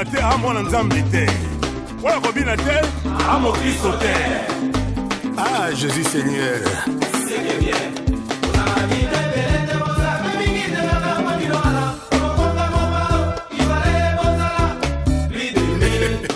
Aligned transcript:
kobina 0.00 0.04
te 0.04 0.22
amwana 0.34 0.60
nzambe 0.62 1.02
te 1.10 1.26
oyo 2.02 2.20
kobina 2.20 2.56
te 2.56 2.80
amokristo 3.28 3.92
te 3.98 4.14
Ah, 5.36 5.70
Jésus 5.72 6.04
Seigneur. 6.04 6.60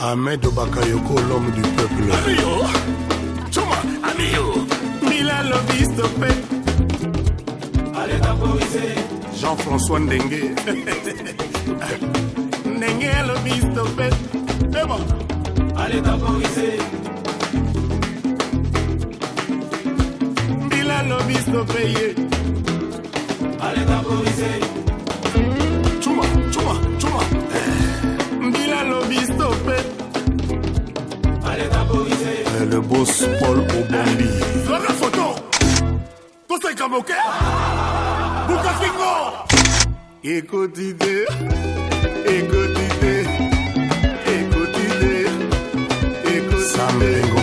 Ahmed 0.03 0.41
Bakayoko, 0.55 1.15
l'homme 1.29 1.51
du 1.53 1.63
peuple. 1.77 2.13
amiyo 2.13 2.53
cuma 3.53 3.79
amiyo 4.11 4.67
Mila 5.09 5.43
Lobistope. 5.43 6.31
Jean-François 9.41 9.99
Ndengue. 10.01 10.55
ndenge 12.85 13.07
elobi 13.07 13.51
stopet 13.51 14.15
ebo 14.83 14.97
aletakorise 15.83 16.69
mbila 20.65 21.03
lobi 21.03 21.35
stope 21.35 21.81
ye 21.95 22.15
aletakorise 23.67 24.51
cuma 26.05 26.25
cuma 26.53 26.75
cuma 27.01 27.23
mbila 28.41 28.83
lobi 28.85 29.17
stope 29.17 29.77
aletakorise 31.51 32.33
eh, 32.61 32.67
le 32.71 32.81
boss 32.81 33.25
Paul 33.41 33.59
Obambi. 33.59 34.29
Voilà 34.67 34.85
la 34.89 34.95
photo. 34.95 35.35
Tout 36.49 36.61
ça 36.63 36.75
comme 36.75 36.95
ok. 36.95 37.13
Boucafingo. 38.49 39.34
Fingo 40.25 40.67
Écoutez, 40.67 41.27
écoutez, 42.27 43.27
écoutez, 44.27 44.87
écoutez. 46.27 46.65
Sam 46.65 46.99
Ngombe. 46.99 47.03
Écoutez, 47.03 47.34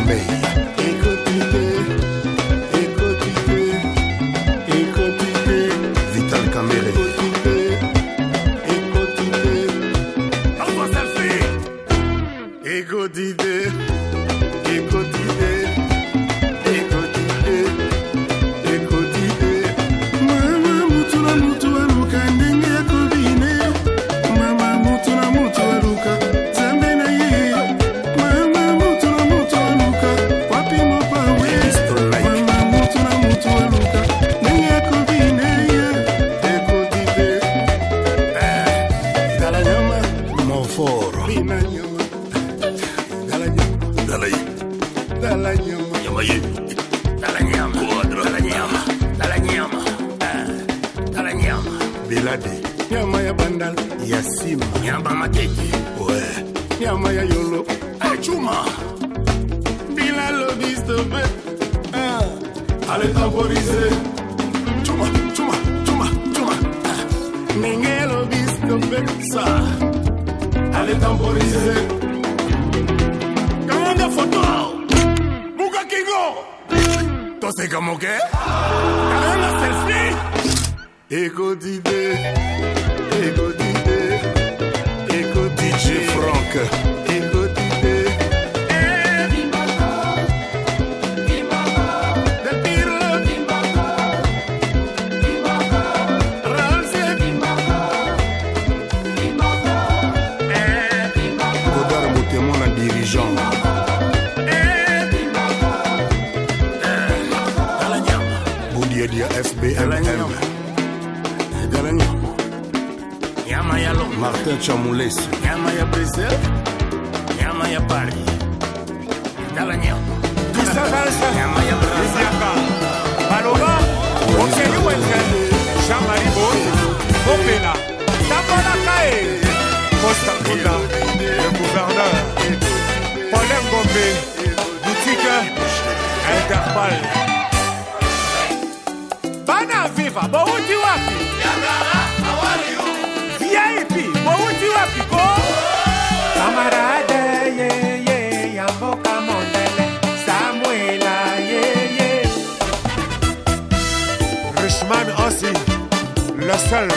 seul 156.72 156.88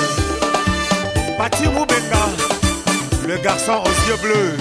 Bati 1.39 1.67
Moubenga 1.75 2.25
le 3.27 3.37
garçon 3.39 3.77
aux 3.87 3.99
yeux 4.07 4.19
bleus. 4.23 4.57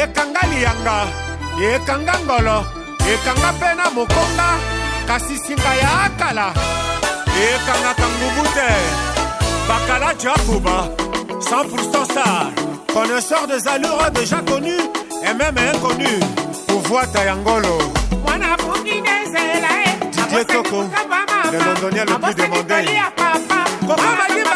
Ekanga 0.00 0.42
liyanga 0.50 0.96
ekanga 1.74 2.14
ngolo 2.24 2.58
ekanga 3.12 3.50
mpe 3.56 3.68
na 3.78 3.86
mokonga 3.96 4.48
kasi 5.08 5.36
singa 5.44 5.72
ya 5.82 5.90
akala. 6.06 6.48
Ekangaka 7.48 8.06
ngubu 8.14 8.44
te 8.56 8.70
bakala 9.68 10.10
jakuba 10.22 10.76
100% 11.40 12.04
star. 12.10 12.46
Connaisseur 12.94 13.46
des 13.46 13.68
allures 13.68 14.10
déjà 14.14 14.40
connu 14.50 14.78
et 15.26 15.34
même 15.34 15.58
inconnu 15.58 16.12
pouvoita 16.66 17.24
ya 17.24 17.36
ngolo 17.36 17.76
Didier 20.26 20.44
Toko, 20.46 20.84
le 21.52 21.58
londonien 21.58 22.04
le 22.04 22.14
plus 22.18 22.34
demandé. 22.34 22.84
Koko 23.80 24.02
Madiba, 24.18 24.50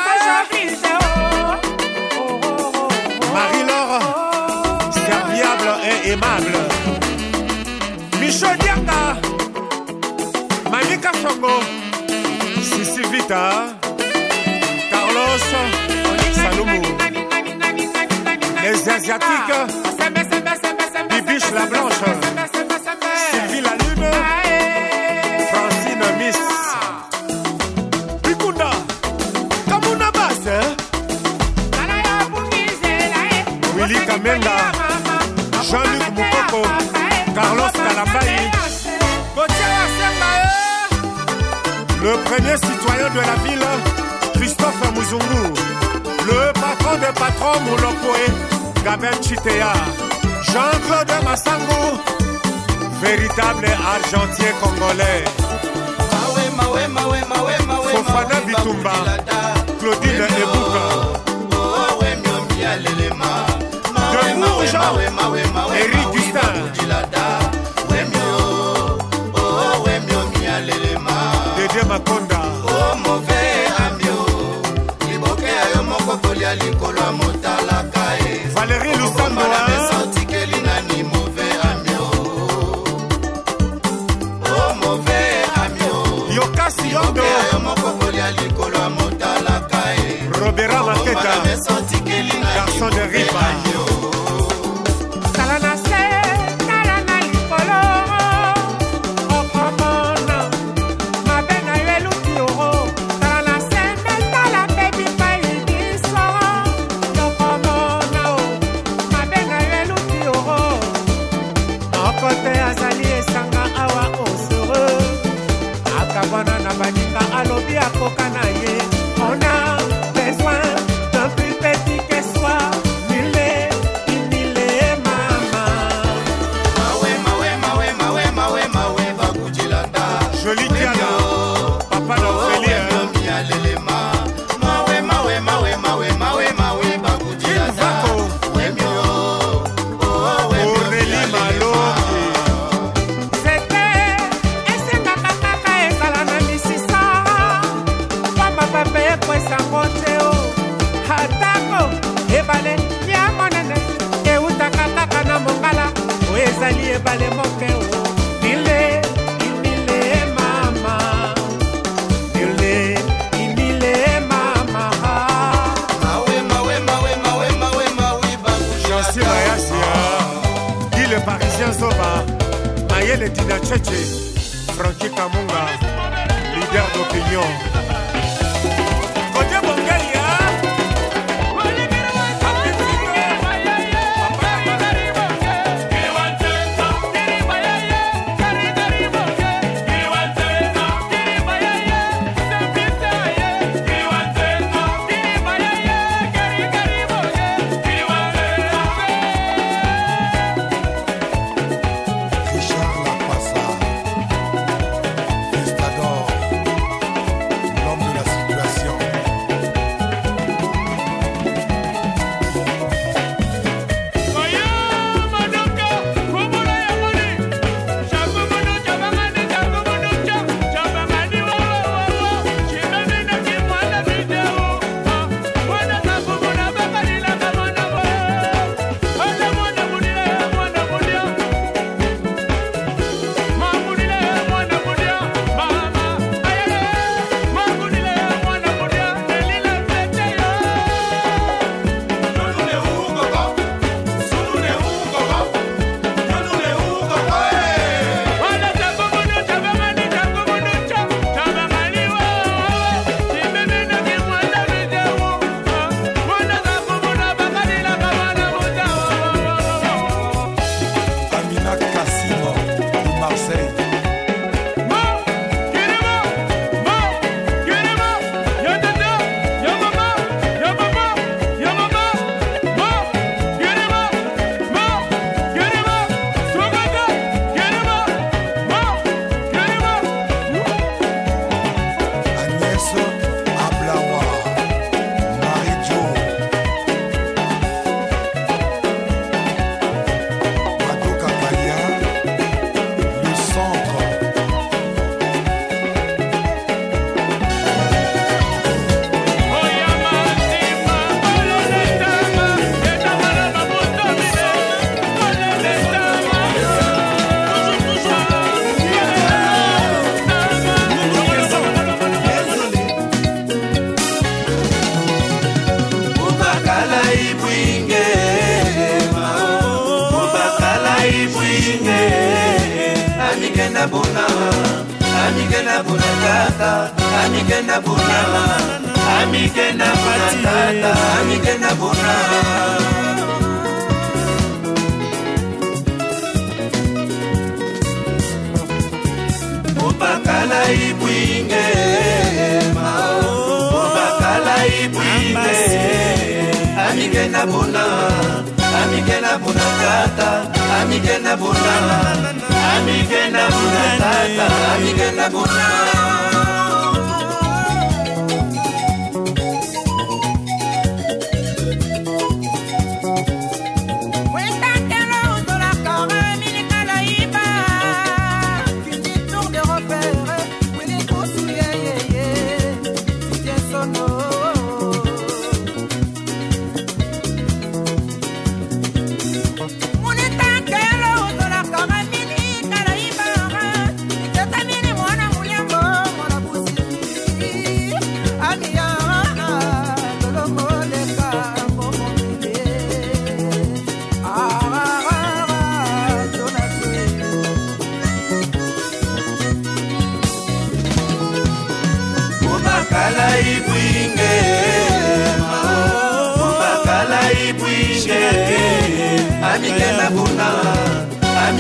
Marie-Laure, 3.33 4.03
serviable 4.93 5.71
et 5.85 6.11
aimable. 6.11 6.57
Michaud 8.21 8.57
Dianga, 8.59 9.03
Manika 10.71 11.13
Chongo, 11.23 11.57
Sissi 12.61 13.03
Vita, 13.13 13.51
Carlos, 14.91 15.43
Salomou, 16.35 16.83
les 18.63 18.89
Asiatiques, 18.89 19.59
Bibiche 21.09 21.51
la 21.53 21.67
Blanche, 21.67 22.03
premier 42.31 42.57
citoyen 42.57 43.11
de 43.11 43.21
la 43.21 43.37
ville, 43.45 43.67
Christophe 44.35 44.93
Mouzungu, 44.95 45.53
le 46.27 46.53
patron 46.53 46.95
des 47.01 47.13
patrons 47.19 47.61
Moulokoé, 47.65 48.27
Gabel 48.85 49.15
Chitea, 49.21 49.73
Jean-Claude 50.43 51.25
Massango, 51.25 51.99
véritable 53.03 53.67
argentier 53.67 54.53
congolais. 54.63 55.25
Fofana 57.93 58.41
Bitumba, 58.47 58.93
Claudine 59.81 60.27
Ebouka. 60.43 60.87
Eric 65.75 66.07
Gustin. 66.13 67.50
makonda. 71.91 72.39
Oh, 72.67 72.93
o 72.93 72.97
move 73.03 73.41
ambio 73.85 74.13
oh. 74.13 75.11
liboke 75.11 75.47
ya 75.47 75.69
yo 75.75 75.83
moko 75.83 76.17
kolia 76.19 76.55
likolo 76.55 77.01
ya 77.01 77.13
moto. 77.13 77.40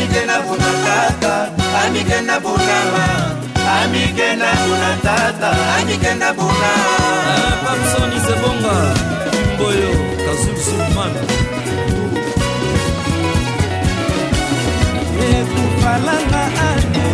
amike 0.01 0.25
na 0.27 0.41
buna 0.43 0.71
tata 0.85 1.33
amike 1.85 2.21
na 2.27 2.41
buna 2.41 2.77
amike 3.83 4.29
na 4.41 4.51
buna 4.65 4.91
tata 5.05 5.51
amike 5.79 6.13
na 6.19 6.29
buna 6.33 6.71
pamsoni 7.65 8.19
sebonga 8.27 8.75
mboyo 9.55 9.91
kazulsulman 10.25 11.13
ekufalanga 15.29 16.43
ade 16.71 17.07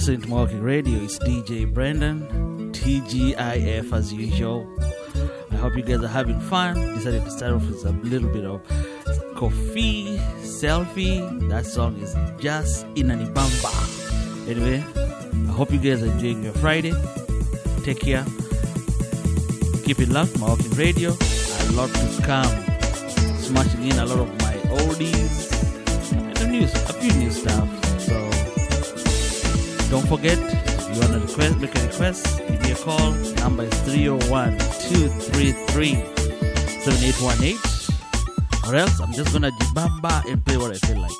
to 0.07 0.17
Mawalking 0.19 0.63
Radio. 0.63 0.99
It's 0.99 1.19
DJ 1.19 1.69
Brendan, 1.69 2.71
TGIF 2.71 3.91
as 3.91 4.13
usual. 4.13 4.65
I 5.51 5.55
hope 5.55 5.75
you 5.75 5.83
guys 5.83 6.01
are 6.01 6.07
having 6.07 6.39
fun. 6.39 6.75
Decided 6.95 7.25
to 7.25 7.29
start 7.31 7.51
off 7.51 7.67
with 7.67 7.85
a 7.85 7.91
little 8.07 8.29
bit 8.29 8.45
of 8.45 8.61
coffee 9.35 10.17
selfie. 10.43 11.49
That 11.49 11.65
song 11.65 11.97
is 11.97 12.15
just 12.39 12.85
in 12.95 13.11
an 13.11 13.27
ibamba. 13.27 14.47
Anyway, 14.47 14.81
I 15.49 15.51
hope 15.51 15.73
you 15.73 15.77
guys 15.77 16.01
are 16.03 16.05
enjoying 16.05 16.41
your 16.41 16.53
Friday. 16.53 16.93
Take 17.83 17.99
care. 17.99 18.23
Keep 19.83 19.99
it 19.99 20.07
locked, 20.07 20.35
Mawalking 20.35 20.77
Radio. 20.77 21.09
A 21.09 21.71
lot 21.73 21.89
to 21.93 22.21
come. 22.23 22.47
Smashing 23.39 23.83
in 23.83 23.99
a 23.99 24.05
lot 24.05 24.19
of 24.19 24.29
my 24.39 24.53
oldies 24.79 25.51
and 26.13 26.39
a 26.39 26.47
news, 26.47 26.73
a 26.73 26.93
few 26.93 27.11
new 27.19 27.29
stuff. 27.29 27.76
Don't 29.89 30.07
forget, 30.07 30.37
you 30.37 30.99
want 30.99 31.13
to 31.13 31.19
request, 31.19 31.59
make 31.59 31.75
a 31.77 31.87
request, 31.87 32.39
give 32.47 32.61
me 32.61 32.71
a 32.71 32.75
call. 32.75 33.11
Number 33.39 33.63
is 33.63 33.79
301 33.81 34.57
233 34.57 35.93
7818. 36.83 37.57
Or 38.67 38.75
else 38.75 38.99
I'm 38.99 39.13
just 39.13 39.31
going 39.31 39.43
to 39.43 39.51
jibamba 39.51 40.29
and 40.29 40.43
play 40.43 40.57
what 40.57 40.71
I 40.71 40.77
feel 40.85 40.99
like. 40.99 41.11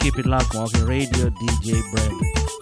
Keep 0.00 0.18
it 0.18 0.26
locked, 0.26 0.54
Walking 0.54 0.86
Radio, 0.86 1.30
DJ 1.30 1.82
Brendan. 1.92 2.61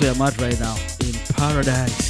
Where 0.00 0.12
I'm 0.12 0.22
at 0.22 0.40
right 0.40 0.58
now 0.60 0.76
in 1.00 1.12
paradise. 1.34 1.34
Paradise 1.34 2.07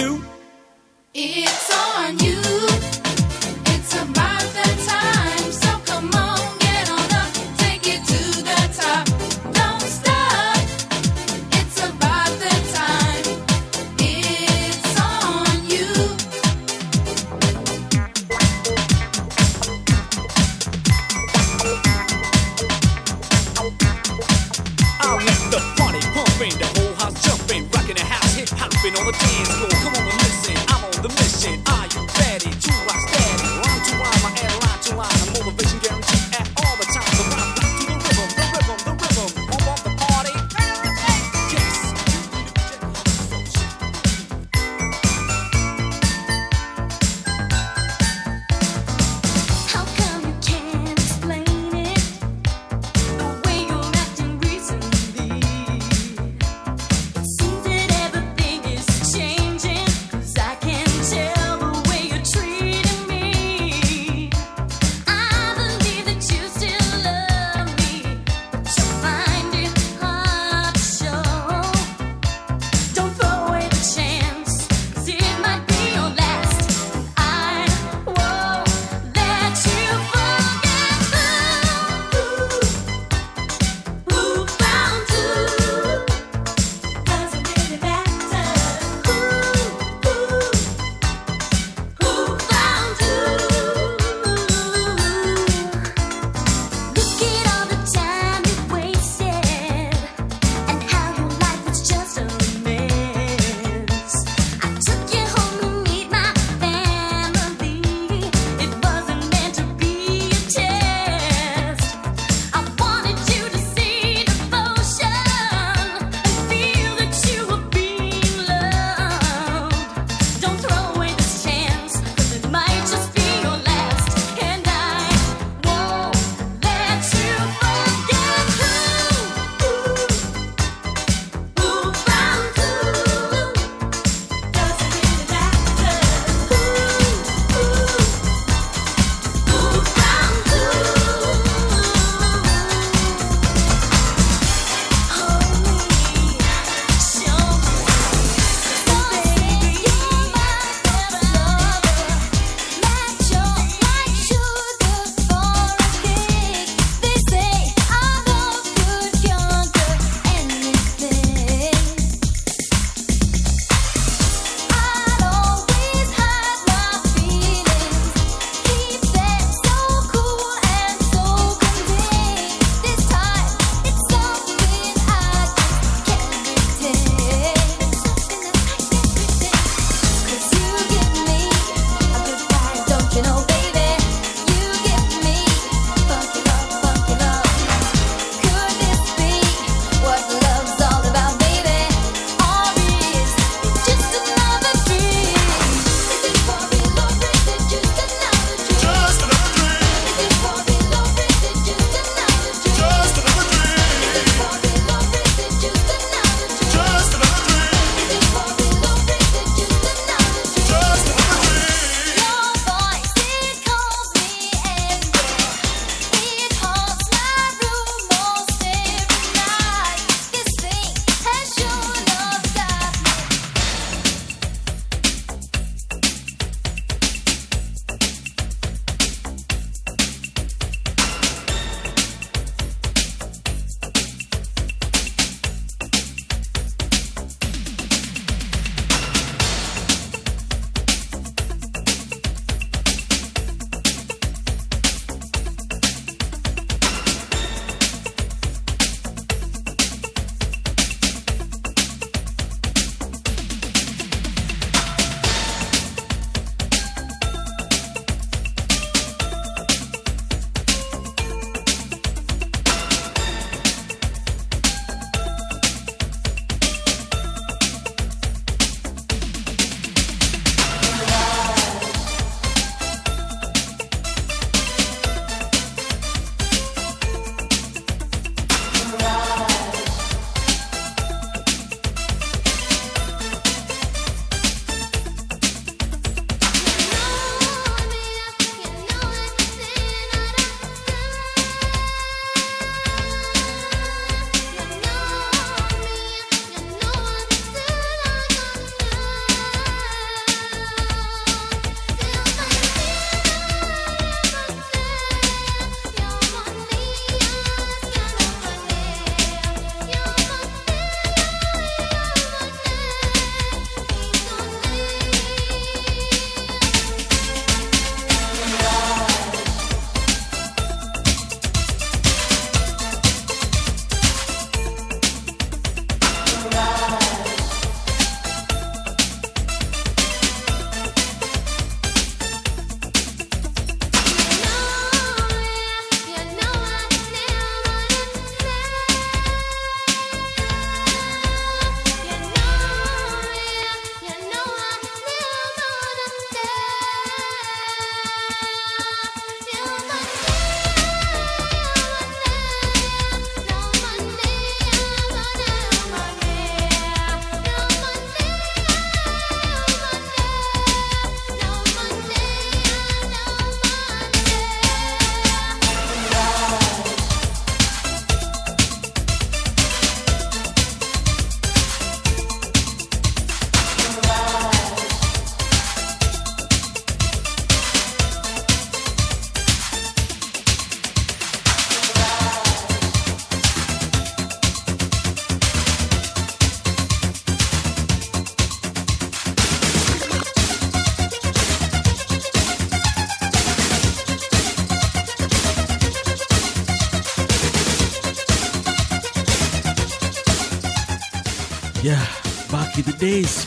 two. 0.00 0.29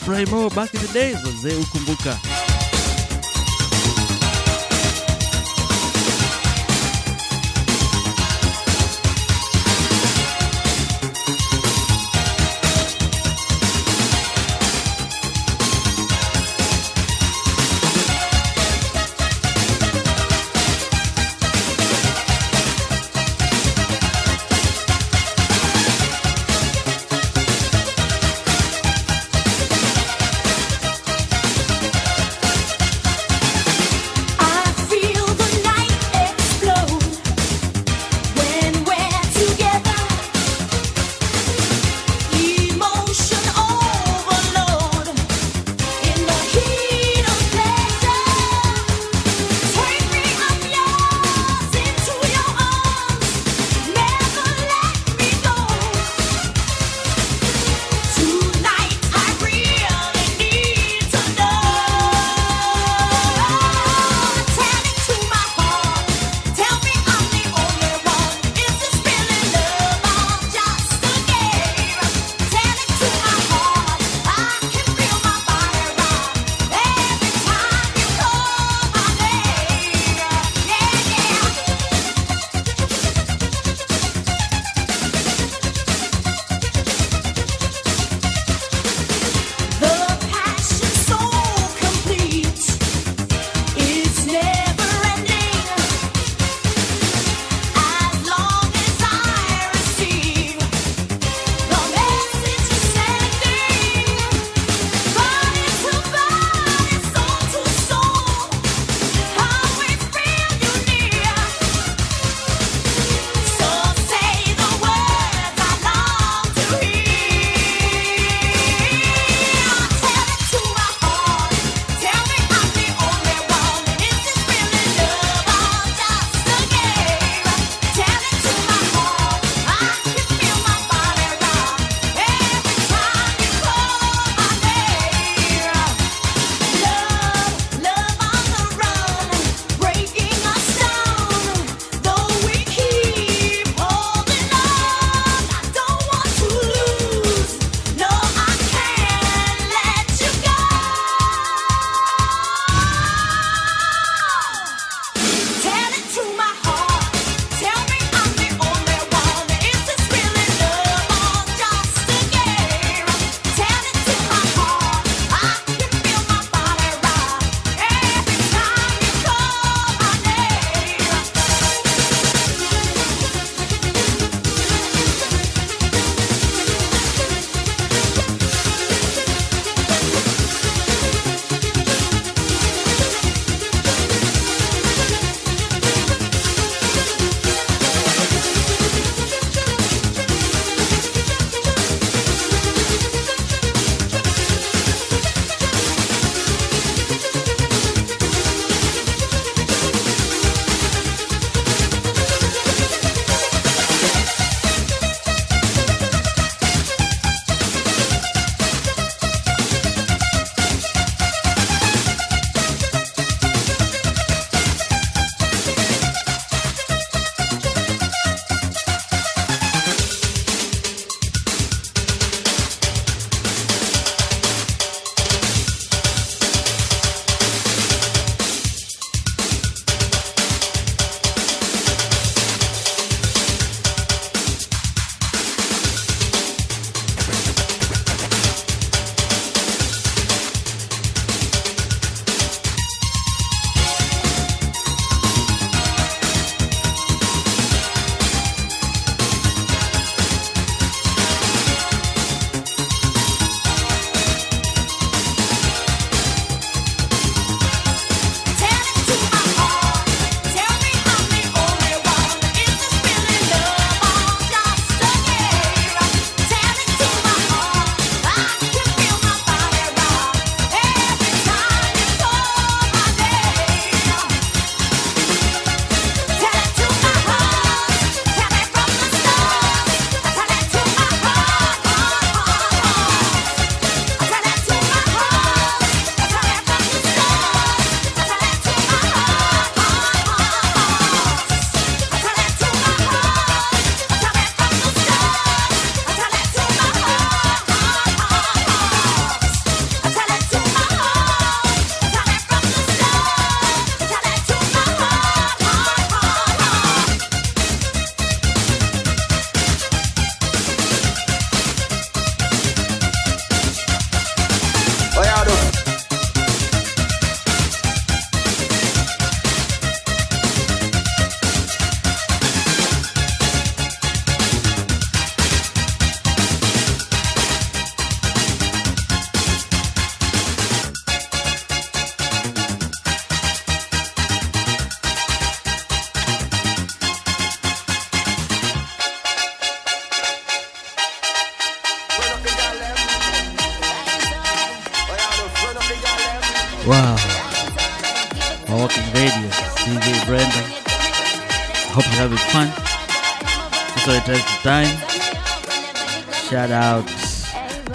Days, 0.05 0.25
Primo, 0.25 0.49
back 0.49 0.73
in 0.73 0.81
the 0.81 0.93
days, 0.93 1.17
wazee 1.23 1.55
ukumbuka. 1.55 2.42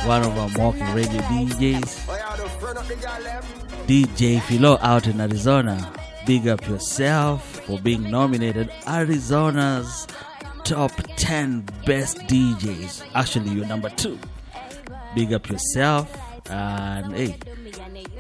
One 0.09 0.24
of 0.24 0.38
our 0.38 0.48
walking 0.59 0.90
radio 0.94 1.20
DJs, 1.20 2.06
DJ 3.86 4.40
Philo 4.40 4.78
out 4.80 5.06
in 5.06 5.20
Arizona. 5.20 5.92
Big 6.24 6.48
up 6.48 6.66
yourself 6.66 7.44
for 7.66 7.78
being 7.78 8.11
nominated 8.11 8.72
Arizona's 8.86 10.06
top 10.64 10.92
10 11.16 11.61
best 11.84 12.16
DJs. 12.20 13.04
Actually, 13.14 13.50
you're 13.50 13.66
number 13.66 13.90
two. 13.90 14.18
Big 15.14 15.34
up 15.34 15.46
yourself 15.50 16.11
and 16.48 17.12
hey, 17.12 17.36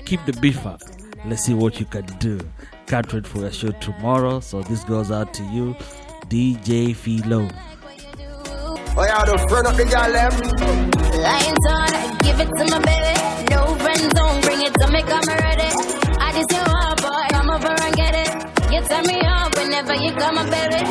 keep 0.04 0.22
the 0.26 0.34
beef 0.42 0.66
up. 0.66 0.82
Let's 1.24 1.44
see 1.44 1.54
what 1.54 1.80
you 1.80 1.86
can 1.86 2.04
do. 2.18 2.38
Can't 2.86 3.10
wait 3.14 3.26
for 3.26 3.38
your 3.38 3.50
show 3.50 3.70
tomorrow. 3.80 4.40
So 4.40 4.60
this 4.60 4.84
goes 4.84 5.10
out 5.10 5.32
to 5.32 5.42
you, 5.44 5.74
DJ 6.28 6.94
Philo. 6.94 7.48
Oh 8.98 9.04
yeah, 9.06 9.22
the 9.24 9.38
front 9.46 9.66
of 9.68 9.76
the 9.78 9.84
gal 9.86 10.10
them. 10.10 10.34
Lions 11.22 11.66
on, 11.70 12.18
give 12.18 12.34
it 12.42 12.50
to 12.50 12.64
my 12.66 12.82
baby. 12.82 13.14
No 13.46 13.70
friend 13.78 14.04
zone, 14.10 14.40
bring 14.42 14.60
it 14.66 14.74
to 14.74 14.86
me, 14.90 15.00
come 15.06 15.22
ready. 15.38 15.70
I 16.18 16.34
just 16.34 16.50
your 16.50 16.66
heart, 16.66 16.98
boy, 16.98 17.26
come 17.30 17.46
over 17.46 17.78
and 17.78 17.94
get 17.94 18.14
it. 18.18 18.30
You 18.74 18.82
turn 18.90 19.06
me 19.06 19.22
on 19.22 19.54
whenever 19.54 19.94
you 19.94 20.10
come, 20.18 20.34
my 20.34 20.50
baby. 20.50 20.82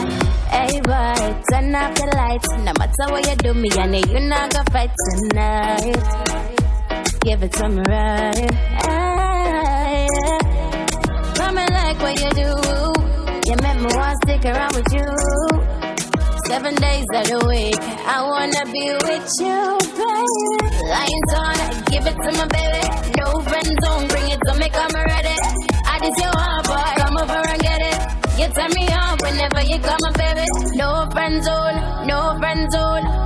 Hey 0.47 0.79
boy, 0.87 1.35
turn 1.51 1.75
off 1.75 1.91
the 1.99 2.07
lights. 2.15 2.47
No 2.63 2.71
matter 2.79 3.05
what 3.11 3.27
you 3.27 3.35
do, 3.43 3.53
me 3.53 3.67
and 3.75 3.95
you 3.99 4.19
not 4.23 4.55
gonna 4.55 4.71
fight 4.71 4.91
tonight. 5.11 5.99
Give 7.19 7.43
it 7.43 7.51
to 7.59 7.67
me 7.67 7.83
right. 7.91 8.51
Hey, 8.87 10.07
Come 11.35 11.55
like 11.59 11.99
what 11.99 12.15
you 12.23 12.31
do. 12.39 12.55
You 13.51 13.55
make 13.59 13.79
me 13.83 13.91
want 13.99 14.15
to 14.15 14.31
stick 14.31 14.45
around 14.45 14.75
with 14.79 14.93
you. 14.95 15.56
Seven 16.47 16.75
days 16.75 17.05
of 17.13 17.25
the 17.27 17.39
week, 17.47 17.75
I 18.07 18.23
wanna 18.23 18.63
be 18.71 18.85
with 19.03 19.27
you, 19.43 19.59
baby. 19.99 20.87
Lions 20.87 21.31
on, 21.43 21.57
give 21.91 22.05
it 22.07 22.15
to 22.23 22.29
my 22.39 22.47
baby. 22.47 22.83
No 23.19 23.27
friend 23.43 23.71
zone, 23.83 24.07
bring 24.07 24.27
it 24.31 24.39
to 24.47 24.53
me, 24.55 24.69
come 24.69 24.95
ready. 24.95 25.35
I 25.85 25.99
just 25.99 26.17
your 26.23 26.31
heart, 26.31 26.63
boy, 26.65 26.89
come 27.03 27.17
over 27.19 27.41
and 27.51 27.61
get 27.61 27.81
it. 27.91 27.97
You 28.39 28.47
turn 28.55 28.71
me 28.79 28.87
on 28.95 29.17
whenever 29.19 29.61
you 29.67 29.77
come, 29.83 29.99
my 29.99 30.11
baby. 30.15 30.45
No 30.79 31.07
friend 31.11 31.43
zone, 31.43 31.77
oh, 31.83 32.05
no 32.07 32.19
friend 32.39 32.71
zone, 32.71 33.03
oh, 33.05 33.16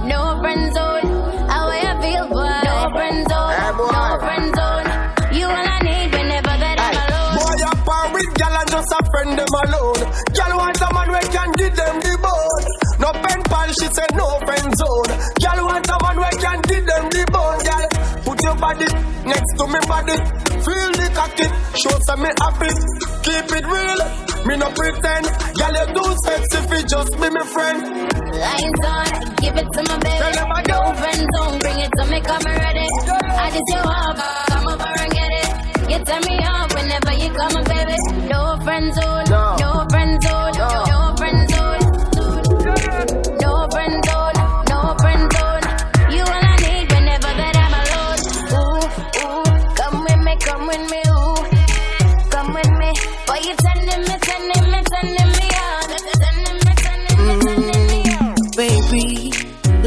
she 13.80 13.88
said 13.96 14.12
no 14.16 14.28
friend 14.46 14.70
zone. 14.76 15.12
Gal 15.40 15.60
want 15.66 15.88
a 15.88 15.96
man 16.04 16.18
where 16.20 16.38
can 16.42 16.60
give 16.68 16.86
them 16.86 17.04
the 17.10 17.24
bone. 17.32 17.60
Gal, 17.64 17.84
put 18.26 18.40
your 18.44 18.56
body 18.56 18.90
next 19.26 19.52
to 19.58 19.66
me 19.68 19.80
body. 19.88 20.18
Feel 20.66 20.92
the 21.00 21.08
cocky, 21.16 21.48
show 21.80 21.96
some 22.08 22.22
me 22.22 22.32
happy. 22.42 22.72
Keep 23.26 23.48
it 23.58 23.66
real, 23.66 24.00
me 24.46 24.54
no 24.58 24.68
pretend. 24.76 25.26
Gal, 25.56 25.74
you 25.74 25.88
too 25.96 26.12
sexy 26.26 26.60
fi 26.68 26.80
just 26.84 27.12
be 27.16 27.28
my 27.30 27.46
friend. 27.54 27.80
Lions 28.36 28.84
on, 28.86 29.08
give 29.40 29.56
it 29.56 29.68
to 29.72 29.82
my 29.88 29.98
baby. 30.04 30.30
No 30.68 30.80
friend 31.00 31.24
zone, 31.36 31.60
bring 31.60 31.80
it 31.80 31.92
to 31.98 32.04
me, 32.12 32.20
come 32.22 32.44
ready. 32.44 32.88
I 32.88 33.48
just 33.52 33.70
your 33.72 33.86
heart, 33.88 34.18
come 34.52 34.68
over 34.68 34.94
and 35.00 35.12
get 35.12 35.32
it. 35.42 35.50
You 35.92 35.98
turn 36.06 36.22
me 36.28 36.36
on 36.44 36.66
whenever 36.76 37.14
you 37.20 37.30
come, 37.34 37.64
baby. 37.64 37.96
No 38.30 38.42
friend 38.64 38.94
zone, 38.94 39.26
no 39.30 39.61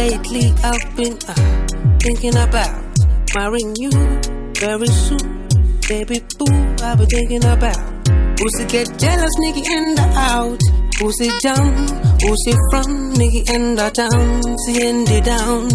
lately 0.05 0.53
I've 0.63 0.97
been 0.97 1.17
uh, 1.29 1.35
thinking 2.05 2.37
about 2.37 2.75
marrying 3.35 3.75
you 3.77 3.91
very 4.61 4.87
soon. 4.87 5.49
Baby 5.89 6.21
boo, 6.39 6.53
I've 6.83 6.99
been 6.99 7.07
thinking 7.09 7.45
about 7.45 7.81
to 8.37 8.65
get 8.69 8.87
jealous, 8.99 9.35
nigga, 9.43 9.65
the 9.97 10.07
out. 10.17 10.61
Who's 11.01 11.19
it 11.21 11.43
down? 11.43 11.73
Who's 12.23 12.45
it 12.53 12.61
from? 12.71 13.15
Nigga, 13.15 13.77
the 13.79 13.89
town. 14.01 14.43
See, 14.65 14.79
the 15.09 15.21
down. 15.25 15.69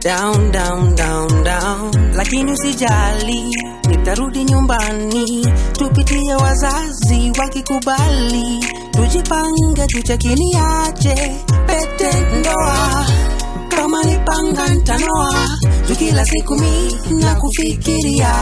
Down, 0.00 0.50
down, 0.50 0.94
down, 0.96 1.44
down. 1.44 1.92
Lakini 2.16 2.52
usijali, 2.52 3.56
nitarudi 3.88 4.44
nyumbani, 4.44 5.46
tupitie 5.72 6.34
wazazi 6.34 7.32
wakikubali, 7.38 8.66
tujipange, 8.90 9.86
tuchekiniache 9.86 11.32
pete 11.66 12.10
ndoa 12.40 13.06
kama 13.76 14.02
nipanga 14.04 14.68
ntanoa 14.74 15.48
juu 15.88 15.94
kila 15.96 16.24
siku 16.24 16.54
mi 16.58 16.96
na 17.22 17.34
kufikiria 17.34 18.34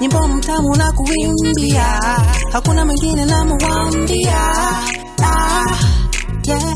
nyimbo 0.00 0.28
mtamu 0.28 0.76
na 0.76 0.92
kuimbia. 0.92 2.00
Hakuna 2.52 2.84
mwingine 2.86 3.24
namuwambia 3.24 4.40
ah, 5.22 5.76
yeah. 6.44 6.74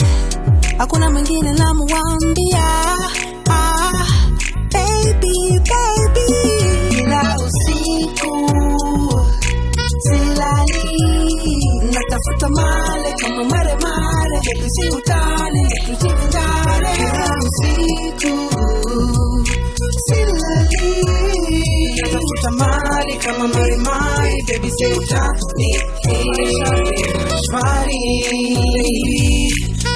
hakuna 0.78 1.11
mwingine 1.11 1.53
namuwambia 1.53 2.64
ah, 3.51 4.07
baby, 4.72 5.61
baby. 5.61 7.05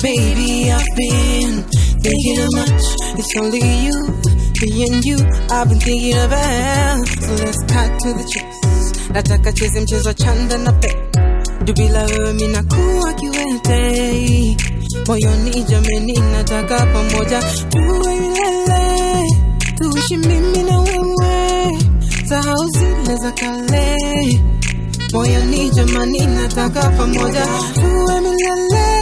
Baby 0.03 0.70
I've 0.70 0.86
been 0.96 1.62
thinking 2.03 2.38
of 2.40 2.53
much. 2.55 2.84
It's 3.18 3.36
only 3.40 3.61
you 3.84 3.99
me 4.62 4.86
and 4.86 5.05
you. 5.05 5.18
I've 5.51 5.68
been 5.68 5.80
thinking 5.80 6.14
about 6.14 7.07
so 7.07 7.32
let's 7.44 7.62
cut 7.72 7.99
to 8.01 8.09
the 8.14 8.24
chase. 8.32 9.09
Nataka 9.12 9.53
cheze 9.53 9.80
mchezo 9.80 10.12
chanda 10.12 10.59
na 10.59 10.72
pe 10.72 11.07
juu 11.68 11.74
bila 11.74 12.04
wewe 12.04 12.32
minakuwa 12.32 13.12
kiwete 13.12 14.56
moyoni 15.06 15.64
jameni 15.64 16.12
nataka 16.32 16.86
pamoja 16.86 17.42
tuwe 17.70 18.14
milele. 18.20 19.36
Tuishi 19.78 20.16
mimi 20.16 20.62
na 20.62 20.80
wewe. 20.80 21.78
Sahau 22.28 22.68
zile 22.68 23.16
za 23.16 23.32
kale. 23.32 23.96
Moyoni 25.12 25.70
jamani 25.70 26.26
nataka 26.26 26.90
pamoja 26.90 27.46
tuwe 27.74 28.20
milele 28.20 28.97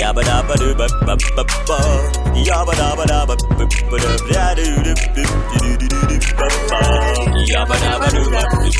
Yabba 0.00 0.22
dabba 0.22 0.54
doo 0.60 0.74
bop 0.74 0.90
bop 1.06 1.20
bop 1.36 1.50
bop. 1.66 2.36
Yabba 2.46 2.72
dabba 2.78 3.04
dabba 3.10 3.34
bop 3.36 3.58
bop 3.58 4.00
dip 4.02 4.22
da 4.32 4.54
doo 4.54 4.82
dip 4.86 5.00
dip 5.14 5.30
doo 5.52 5.76
doo 5.78 5.88
doo 5.90 6.02
doo 6.10 6.18
bop 6.38 6.54
bop. 6.70 7.26
Yabba 7.50 7.76
dabba 7.82 8.06
dip 8.14 8.26
doo. 8.30 8.70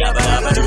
Yabba 0.00 0.20
dabba 0.28 0.50
doo 0.56 0.65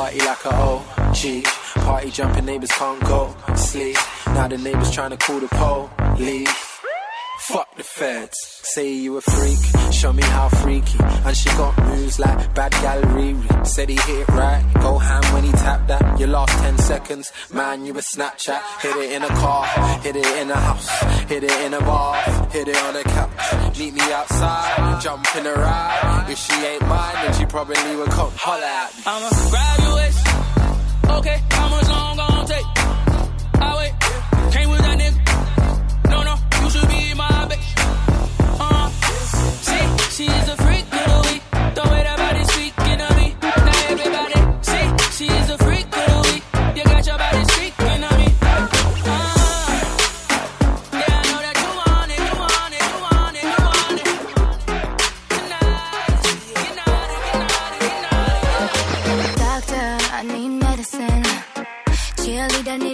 party 0.00 0.18
like 0.20 0.44
a 0.46 0.54
OG. 0.54 1.44
Party 1.84 2.10
jumping 2.10 2.46
neighbors 2.46 2.72
can't 2.72 3.00
go 3.00 3.34
sleep. 3.54 3.96
Now 4.28 4.48
the 4.48 4.56
neighbors 4.56 4.90
trying 4.90 5.10
to 5.10 5.18
call 5.18 5.40
the 5.40 5.48
police. 5.48 6.70
Fuck 7.40 7.74
the 7.76 7.82
feds. 7.82 8.36
Say 8.74 8.92
you 8.92 9.16
a 9.16 9.20
freak, 9.20 9.58
show 9.92 10.12
me 10.12 10.22
how 10.22 10.48
freaky. 10.48 10.98
And 11.00 11.36
she 11.36 11.48
got 11.50 11.76
moves 11.88 12.18
like 12.18 12.54
bad 12.54 12.72
gallery. 12.84 13.34
Said 13.64 13.88
he 13.88 13.96
hit 13.96 14.20
it 14.20 14.28
right, 14.28 14.64
go 14.80 14.98
ham 14.98 15.22
when 15.34 15.44
he 15.44 15.52
tapped 15.52 15.88
that. 15.88 16.20
You 16.20 16.26
lost 16.28 16.52
10 16.58 16.78
seconds, 16.78 17.32
man, 17.52 17.84
you 17.86 17.92
a 17.92 18.02
Snapchat. 18.12 18.60
Hit 18.82 18.96
it 18.96 19.12
in 19.12 19.22
a 19.22 19.28
car, 19.28 19.66
hit 20.04 20.16
it 20.16 20.26
in 20.40 20.50
a 20.50 20.56
house, 20.56 20.88
hit 21.28 21.42
it 21.42 21.60
in 21.64 21.74
a 21.74 21.80
bar, 21.80 22.14
hit 22.50 22.68
it 22.68 22.76
on 22.84 22.96
a 22.96 23.02
couch. 23.02 23.78
Meet 23.78 23.94
me 23.94 24.12
outside, 24.12 25.00
jump 25.02 25.26
in 25.36 25.46
a 25.46 25.54
ride. 25.54 26.26
If 26.28 26.38
she 26.38 26.54
ain't 26.54 26.86
mine, 26.86 27.14
then 27.22 27.32
she 27.38 27.46
probably 27.46 27.96
would 27.96 28.10
come 28.10 28.32
holler 28.36 28.62
at 28.62 28.94
me. 28.96 29.02
I'ma 29.06 29.30
grab 29.50 29.80
you 29.80 29.89
Okay, 31.20 31.38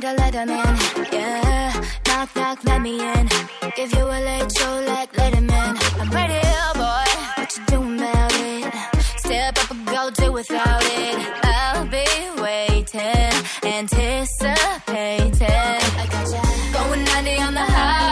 a 0.07 0.15
letterman. 0.15 1.13
Yeah, 1.13 1.73
knock 2.07 2.35
knock, 2.37 2.65
let 2.65 2.81
me 2.81 3.01
in. 3.01 3.29
Give 3.77 3.93
you 3.93 4.05
a 4.05 4.19
late 4.29 4.51
show 4.57 4.85
like 4.87 5.13
Letterman. 5.13 5.73
I'm 6.01 6.11
ready, 6.11 6.39
oh 6.45 6.73
boy. 6.75 7.11
What 7.37 7.57
you 7.57 7.65
doing 7.67 7.99
about 7.99 8.33
it? 8.35 8.75
Step 9.19 9.59
up 9.59 9.71
and 9.71 9.87
go 9.87 10.11
do 10.11 10.33
without 10.33 10.83
it. 10.85 11.17
I'll 11.45 11.87
be 11.87 12.07
waiting, 12.41 13.33
anticipating. 13.65 14.57
I 16.03 16.07
got 16.11 16.31
ya 16.31 16.43
going 16.73 17.05
90 17.05 17.43
on 17.43 17.55
the 17.55 17.61
high. 17.61 18.06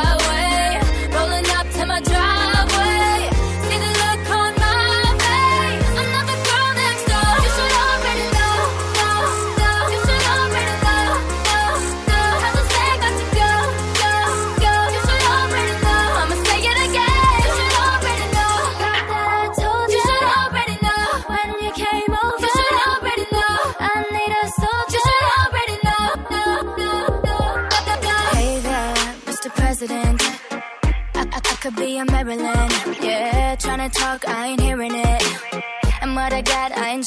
talk, 33.94 34.28
I 34.28 34.48
ain't 34.48 34.60
hearing 34.60 34.92
it. 34.94 35.22
And 36.02 36.14
what 36.14 36.32
I 36.32 36.42
got, 36.42 36.72
I 36.76 36.90
ain't 36.90 37.04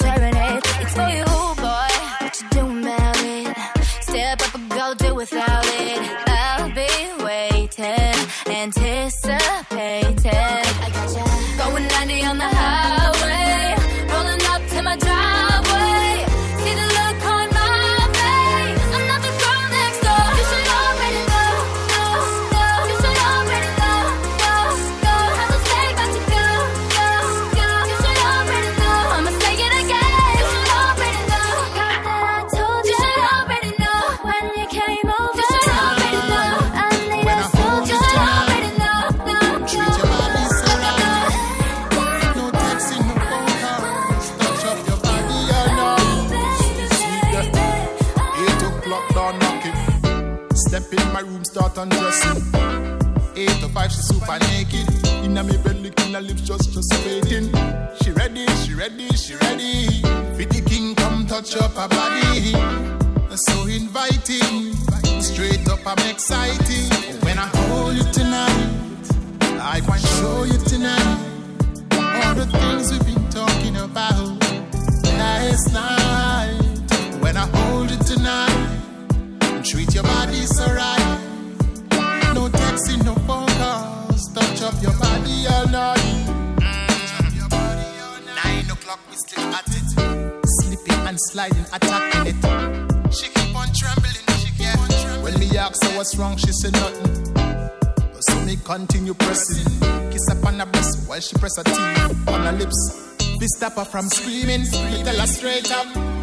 stop 103.78 103.92
from 103.92 104.10
screaming. 104.10 104.66
Tell 104.66 105.20
her 105.20 105.28
straight 105.28 105.72
up. 105.72 106.17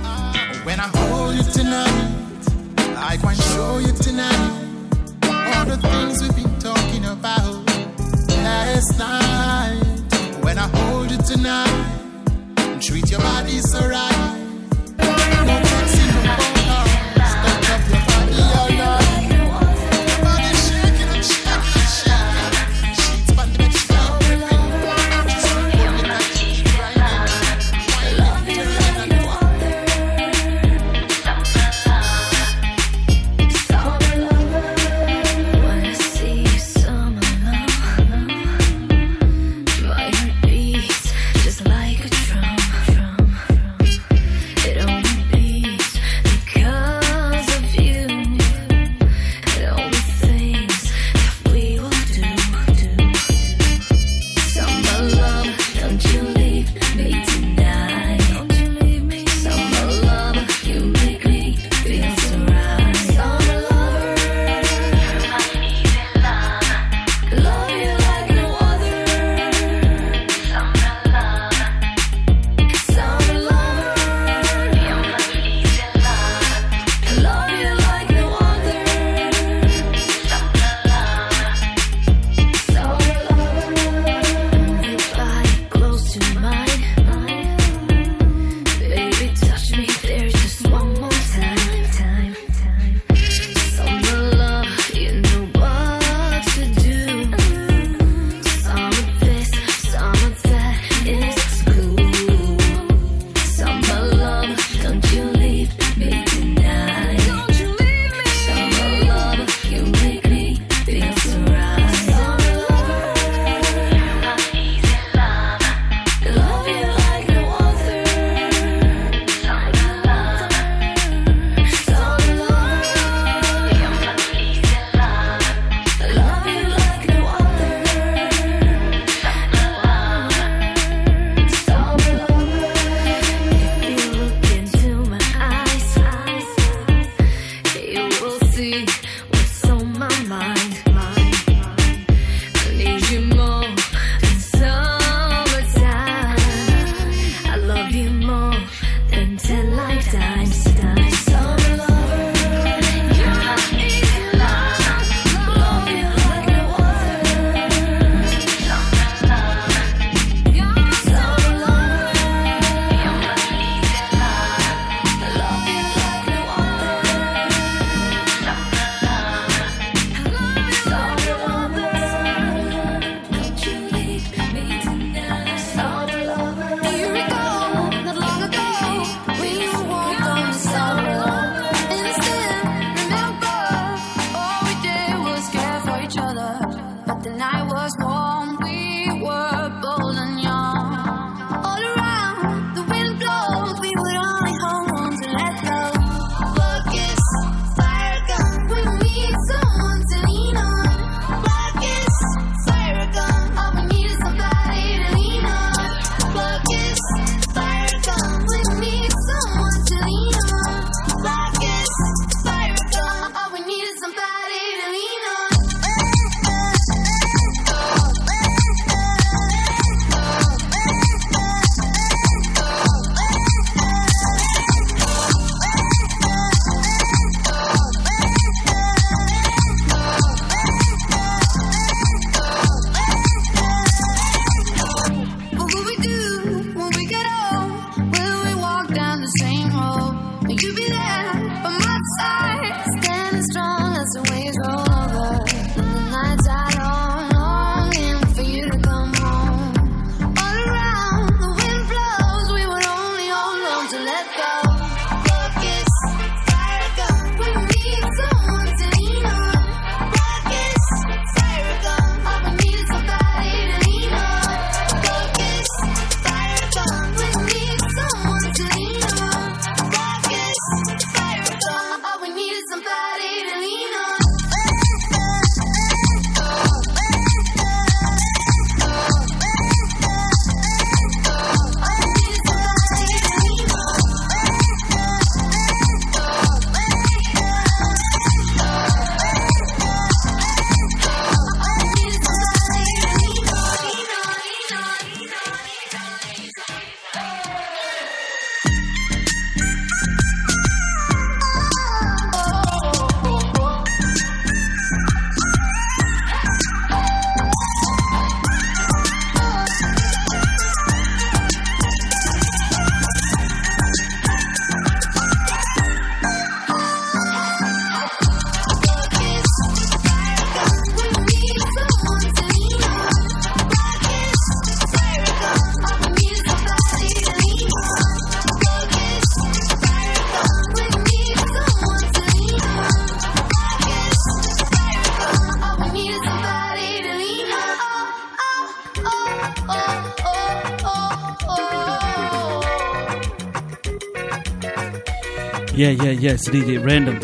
It's 346.27 346.49
DJ 346.49 346.83
Random. 346.83 347.21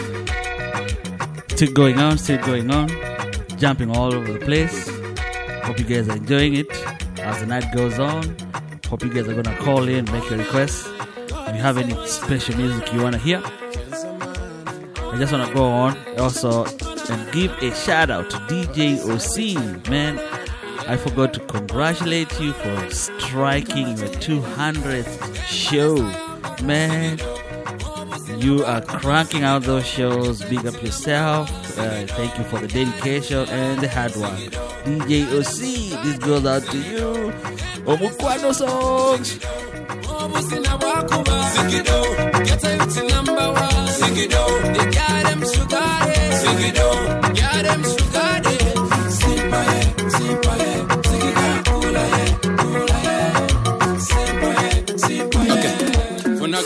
Still 1.49 1.73
going 1.73 1.99
on, 1.99 2.19
still 2.19 2.37
going 2.45 2.71
on. 2.71 2.91
Jumping 3.57 3.97
all 3.97 4.15
over 4.15 4.31
the 4.31 4.39
place. 4.39 4.91
Hope 5.65 5.79
you 5.79 5.87
guys 5.87 6.07
are 6.11 6.17
enjoying 6.17 6.55
it 6.55 6.71
as 7.21 7.41
the 7.41 7.47
night 7.47 7.65
goes 7.75 7.99
on. 7.99 8.37
Hope 8.89 9.03
you 9.03 9.09
guys 9.09 9.27
are 9.27 9.43
gonna 9.43 9.57
call 9.57 9.89
in, 9.89 10.05
make 10.13 10.29
your 10.29 10.39
requests. 10.39 10.87
If 10.87 11.57
you 11.57 11.63
have 11.63 11.79
any 11.79 11.95
special 12.07 12.55
music 12.59 12.93
you 12.93 13.03
wanna 13.03 13.17
hear, 13.17 13.43
I 13.43 15.17
just 15.17 15.33
wanna 15.33 15.53
go 15.55 15.65
on 15.65 15.97
also 16.19 16.67
and 16.67 17.33
give 17.33 17.53
a 17.63 17.75
shout 17.75 18.11
out 18.11 18.29
to 18.29 18.37
DJ 18.49 19.01
OC. 19.01 19.89
Man, 19.89 20.19
I 20.87 20.99
forgot 20.99 21.33
to 21.35 21.41
congratulate 21.41 22.39
you 22.39 22.53
for 22.53 22.91
striking 22.91 23.97
your 23.97 24.09
200th 24.21 25.35
show. 25.47 25.97
Man, 26.63 27.19
you 28.43 28.65
are 28.65 28.81
cranking 28.81 29.45
out 29.45 29.63
those 29.63 29.87
shows. 29.87 30.43
Big 30.43 30.67
up 30.67 30.83
yourself. 30.83 31.51
Uh, 31.79 32.07
thank 32.07 32.37
you 32.39 32.45
for 32.45 32.59
the 32.59 32.69
dedication 32.69 33.49
and 33.49 33.81
the 33.81 33.89
hard 33.89 34.15
work. 34.17 34.33
DJ 34.85 35.27
OC, 35.37 36.03
this 36.05 36.19
goes 36.19 36.47
out 36.47 36.63
to 36.65 36.79
you. 36.79 37.33
Omukwano 37.85 38.55
songs. 38.55 39.39
Sigido, 41.51 41.99
get 42.45 42.65
out 42.65 42.91
they 44.75 44.91
got 44.91 45.23
them 45.25 45.41
sugar 45.41 45.91
Sigido, 46.41 46.89
got 47.35 47.65
them 47.65 47.83
sugar 47.83 48.41
Simpa 50.15 50.60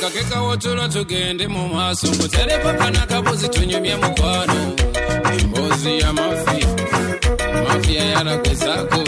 kakeka 0.04 0.40
wotulo 0.40 0.88
tugende 0.88 1.48
mu 1.48 1.68
maaso. 1.68 2.06
Mutere 2.06 2.58
paka 2.62 2.90
n'akabuzi 2.90 3.48
tunyumye 3.48 3.96
mukwano 3.96 4.60
emboozi 5.40 5.98
ya 6.00 6.12
mafiya 6.12 8.04
yalagezaako 8.12 9.00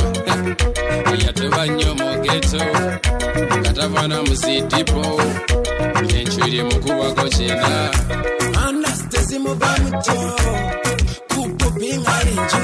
yateba 1.24 1.66
nnyo 1.66 1.90
mu 2.00 2.08
geto 2.24 2.62
nga 3.60 3.72
tavana 3.72 4.22
mu 4.26 4.34
sidipo 4.36 5.02
enkyuli 6.16 6.62
mukubako 6.68 7.24
kyenda 7.34 7.90
andas 8.66 9.00
tezimuva 9.10 9.70
muto 9.82 10.16
kupupingalinju 11.32 12.60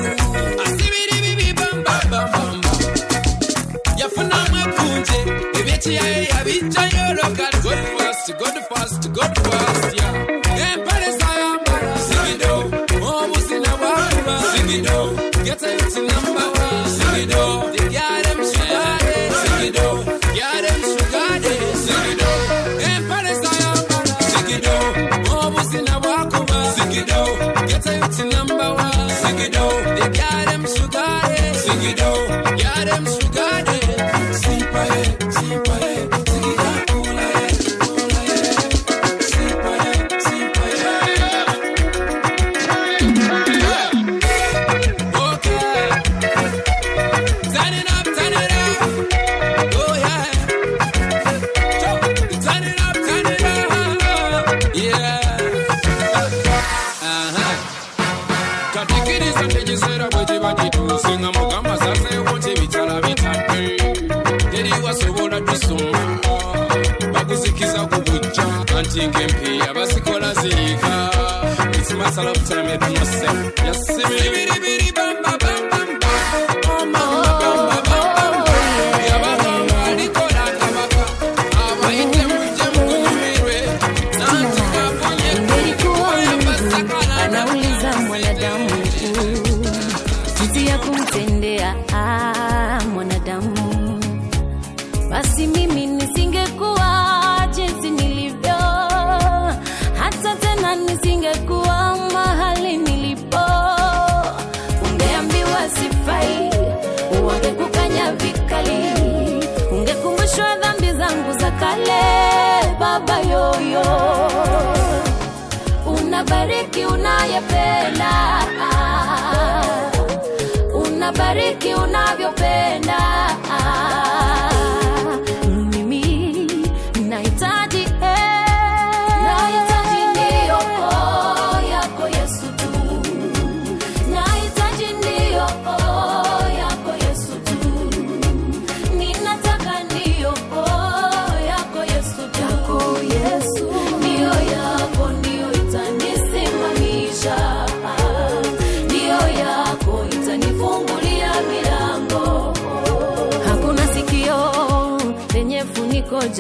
asibiri 0.65 1.17
bibi 1.25 1.49
bambabambamba 1.59 2.71
yafunamu 4.01 4.57
epunje 4.65 5.19
ebyekiyaye 5.59 6.19
yabijjayo 6.33 7.05
sigido 32.03 32.57
yaryem 32.63 33.07
sugade 33.07 33.22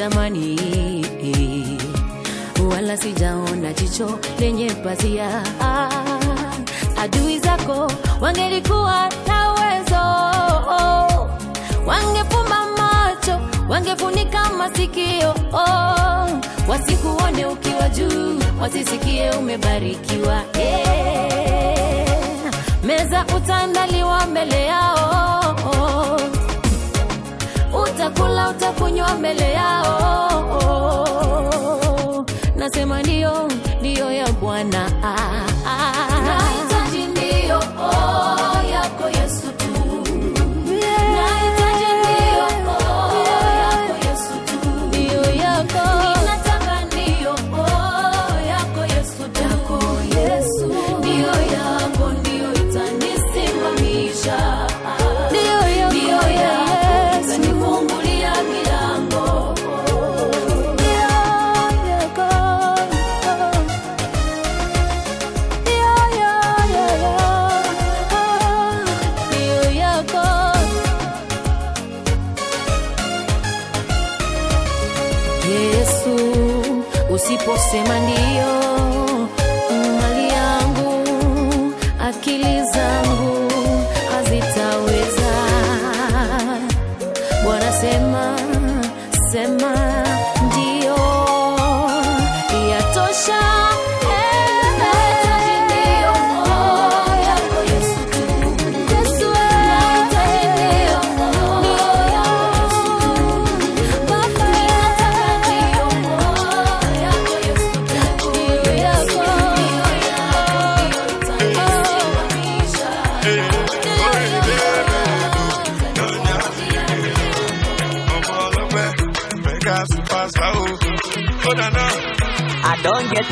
jamani 0.03 0.59
wala 2.70 2.96
sijaona 2.96 3.72
jicho 3.72 4.18
lenye 4.40 4.70
pazia. 4.70 5.42
Adui 7.03 7.38
zako 7.38 7.92
wangelikuwa 8.20 9.09
na 9.26 9.53
uwezo. 9.53 10.03
Wangefumba 11.86 12.66
macho 12.78 13.40
wangefunika 13.68 14.50
masikio. 14.59 15.34
Wasikuone 16.68 17.46
ukiwa 17.46 17.88
juu 17.88 18.38
wasisikie 18.61 19.30
umebarikiwa. 19.30 20.42
Yeah. 20.59 22.53
meza 22.84 23.24
utandaliwa 23.36 24.26
mbele 24.26 24.66
yao 24.66 25.41
utakula 27.95 28.49
utakunywa 28.49 29.14
mbele 29.18 29.53
yao. 29.53 29.86
Nasema 32.57 33.03
ndio 33.03 33.49
ndio 33.80 34.12
ya 34.12 34.32
bwana. 34.32 34.90
nahitaji 35.03 35.51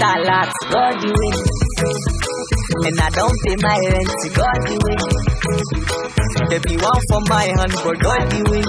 lot, 0.01 0.49
God 0.71 1.03
you 1.05 1.13
win. 1.13 1.37
And 2.87 3.01
I 3.01 3.11
don't 3.11 3.37
pay 3.45 3.57
my 3.61 3.77
rent, 3.91 4.11
God 4.33 4.61
you 4.71 4.79
win. 4.81 5.01
There 6.49 6.61
be 6.61 6.77
one 6.77 7.03
for 7.09 7.21
my 7.29 7.45
hand, 7.45 7.75
but 7.85 7.99
God 8.01 8.33
you 8.33 8.45
win. 8.49 8.65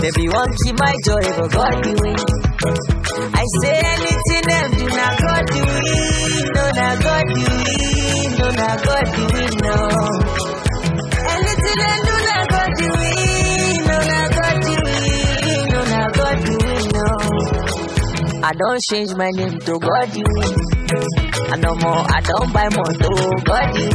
There 0.00 0.12
be 0.12 0.28
one 0.28 0.50
keep 0.64 0.78
my 0.78 0.94
joy, 1.04 1.22
but 1.38 1.50
God 1.52 1.86
you 1.86 1.94
win. 2.02 2.16
I 3.32 3.44
say 3.62 3.78
anything 3.84 4.50
else, 4.50 4.76
do 4.76 4.86
not 4.88 5.14
God 5.22 5.46
you 5.54 5.64
win, 5.64 6.44
no 6.54 6.64
not 6.70 7.02
God 7.02 7.24
you 7.30 7.46
win, 7.46 8.38
no 8.38 8.48
not 8.50 8.84
God 8.84 9.06
you 9.16 9.26
win, 9.32 9.54
no. 9.62 10.25
I 18.46 18.52
don't 18.52 18.80
change 18.80 19.12
my 19.16 19.30
name 19.30 19.58
to 19.58 19.78
God 19.78 20.14
you 20.14 20.76
no 21.66 21.74
more, 21.74 22.04
I 22.06 22.20
don't 22.20 22.52
buy 22.52 22.68
more 22.70 22.94
to 22.94 23.10
God 23.42 23.74
you. 23.74 23.90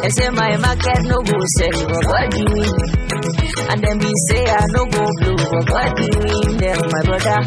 They 0.00 0.10
say 0.10 0.30
my 0.30 0.56
market 0.56 1.02
no 1.04 1.20
go 1.20 1.36
sell, 1.58 1.76
but 1.84 2.00
God. 2.06 2.32
And 3.68 3.84
then 3.84 3.98
me 3.98 4.12
say 4.28 4.46
I 4.46 4.64
no 4.72 4.86
go 4.86 5.04
blue, 5.20 5.36
but 5.36 5.66
God 5.66 5.98
you. 6.00 6.10
Them 6.56 6.80
my 6.80 7.02
brother, 7.04 7.38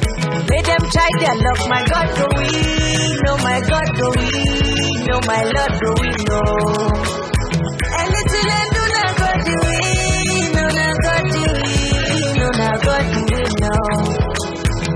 make 0.49 0.65
them 0.65 0.83
try 0.93 1.09
their 1.17 1.35
luck. 1.41 1.59
My 1.69 1.81
God 1.89 2.07
go 2.17 2.27
win, 2.37 3.17
no 3.25 3.37
my 3.37 3.59
God 3.65 3.89
go 3.97 4.09
win, 4.13 5.05
no 5.09 5.19
my 5.25 5.41
Lord 5.43 5.73
go 5.81 5.89
win, 5.97 6.17
no. 6.29 7.38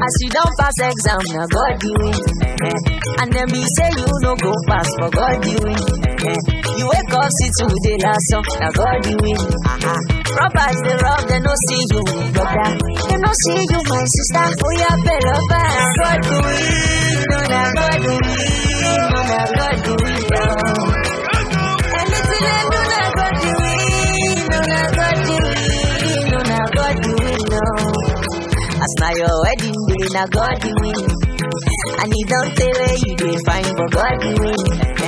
As 0.04 0.14
you 0.20 0.30
don't 0.36 0.54
pass 0.60 0.78
exam, 0.84 1.22
now 1.32 1.48
God 1.48 1.76
you 1.84 1.94
win. 2.04 2.20
eh. 2.68 2.80
And 3.24 3.32
then 3.32 3.48
me 3.52 3.64
say 3.80 3.90
you 3.96 4.08
no 4.22 4.36
go 4.36 4.52
pass, 4.68 4.88
but 5.00 5.12
God 5.16 5.40
you 5.48 5.58
win. 5.64 5.80
eh. 6.28 6.40
You 6.78 6.86
wake 6.92 7.14
up, 7.16 7.30
see 7.40 7.50
today 7.56 7.98
last 8.04 8.24
song, 8.32 8.44
now 8.60 8.72
God 8.76 9.00
you 9.08 9.16
win. 9.24 9.40
Uh-huh. 9.64 10.00
Robbers 10.36 10.78
they 10.84 10.96
rob, 11.00 11.22
they 11.30 11.40
no 11.40 11.54
see 11.70 11.84
you, 11.94 12.04
brother. 12.36 12.70
They 13.08 13.18
no 13.22 13.32
see 13.48 13.64
you, 13.64 13.80
my 13.88 14.04
sister. 14.04 14.46
Oh 14.60 14.74
yeah, 14.76 14.96
better 15.08 15.40
pass. 15.48 15.88
God 16.04 16.20
you 16.28 16.40
win, 16.44 17.24
no 17.32 17.40
now 17.48 17.72
God 17.80 18.00
you 18.04 18.16
win, 18.28 19.00
no 19.08 19.20
now 19.24 19.48
God 19.56 19.78
you 19.88 19.96
win. 20.04 20.63
As 28.84 28.94
na 29.00 29.10
your 29.16 29.36
wedding 29.44 29.80
day, 29.88 30.06
na 30.12 30.26
God 30.28 30.60
you 30.66 30.74
win. 30.82 31.08
And 32.04 32.14
he 32.14 32.24
don't 32.28 32.52
tell 32.58 32.74
where 32.80 32.98
you 33.00 33.16
dey 33.16 33.38
find, 33.48 33.70
but 33.78 33.92
God. 33.96 35.03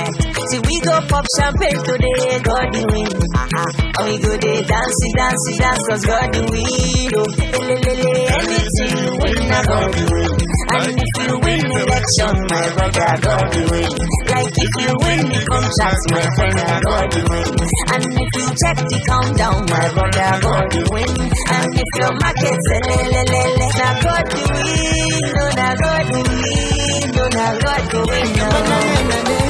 See 0.50 0.60
we 0.62 0.80
go 0.80 1.00
pop 1.08 1.24
champagne 1.38 1.82
today, 1.82 2.38
God 2.42 2.70
you 2.74 2.84
win. 2.86 3.12
Uh-huh. 3.34 3.70
And 3.98 4.04
we 4.06 4.18
go 4.22 4.36
dey 4.38 4.62
dance, 4.62 4.98
dance, 5.16 5.44
dance, 5.58 5.82
cause 5.88 6.04
God 6.06 6.34
you 6.36 6.44
win. 6.46 7.10
Oh, 7.18 7.26
lelele, 7.66 8.14
anything 8.30 8.94
you 9.02 9.12
win, 9.18 9.40
na 9.50 9.62
God 9.66 9.90
you 9.96 10.06
win. 10.06 10.30
And 10.66 10.98
if 11.02 11.14
you 11.18 11.34
win 11.42 11.62
election, 11.66 12.34
my 12.46 12.66
brother, 12.78 13.10
God 13.26 13.54
you 13.56 13.64
win. 13.70 13.90
Like 14.30 14.54
if 14.54 14.72
you 14.82 14.92
win 15.02 15.22
the 15.34 15.40
contract, 15.50 16.02
my 16.14 16.24
friend, 16.36 16.56
na 16.62 16.78
God 16.84 17.08
you 17.16 17.24
win. 17.26 17.50
And 17.90 18.04
if 18.06 18.30
you 18.38 18.46
check 18.62 18.78
the 18.86 18.98
countdown, 19.08 19.60
my 19.66 19.86
brother, 19.94 20.30
God 20.46 20.66
you 20.74 20.84
win. 20.94 21.10
And 21.26 21.70
if 21.74 21.90
your 21.98 22.12
market 22.22 22.58
say 22.70 22.80
le 22.86 22.98
le 23.02 23.22
le 23.34 23.42
le, 23.50 23.66
God 24.04 24.26
you 24.30 24.46
win, 24.54 25.22
no 25.26 25.46
na 25.58 25.68
God 25.74 26.06
you 26.06 26.22
win, 26.22 27.02
no 27.18 27.24
na 27.34 27.46
God 27.58 27.82
you 27.92 28.02
win, 28.06 28.28
no. 28.36 28.48
Anything 28.76 29.42
you 29.42 29.45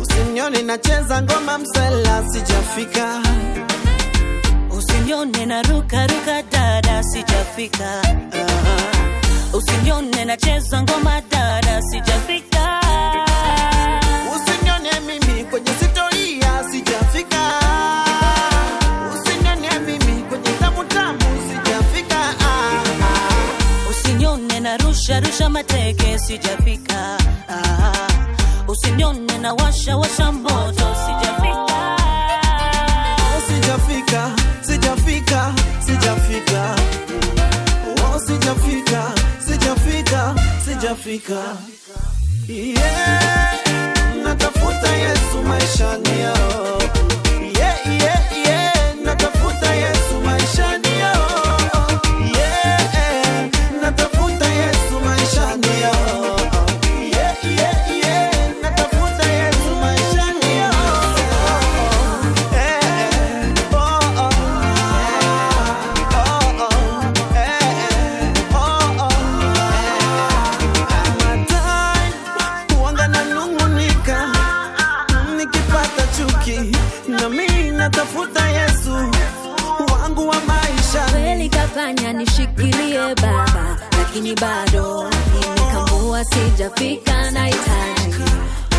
Usinione 0.00 0.62
nacheza 0.62 1.22
ngoma 1.22 1.58
msela, 1.58 2.22
sijafika. 2.32 3.22
Usinione 4.70 5.46
na 5.46 5.62
ruka 5.62 6.06
dada, 6.52 7.02
sijafika. 7.02 8.02
Usinione 9.52 10.24
nacheza 10.24 10.82
ngoma 10.82 11.20
dada, 11.30 11.82
sijafika. 11.82 12.80
Usinione 14.36 15.00
mimi 15.06 15.44
kwenye 15.44 15.70
sitoria, 15.80 16.64
sijafika. 16.72 17.67
narusha 25.20 25.48
mateke, 25.50 26.18
sijafika. 26.18 27.18
Ah, 27.48 28.08
usinione 28.68 29.38
na 29.40 29.52
washa 29.54 29.96
washa 29.96 30.32
moto, 30.32 30.86
sijafika, 31.04 31.96
oh, 33.26 33.40
sijafika, 33.48 34.30
sijafika, 34.62 35.54
sijafika, 35.86 36.76
oh, 38.04 38.18
sijafika, 38.26 39.12
sijafika, 39.46 40.34
sijafika, 40.64 41.42
yeah, 42.48 43.54
natafuta 44.24 44.92
Yesu 44.96 45.42
maishani 45.48 46.20
yao. 46.20 46.78
lakini 84.08 84.34
bado 84.34 85.10
nimekamua, 85.34 86.24
sijafika. 86.24 87.30
Nahitaji 87.30 88.24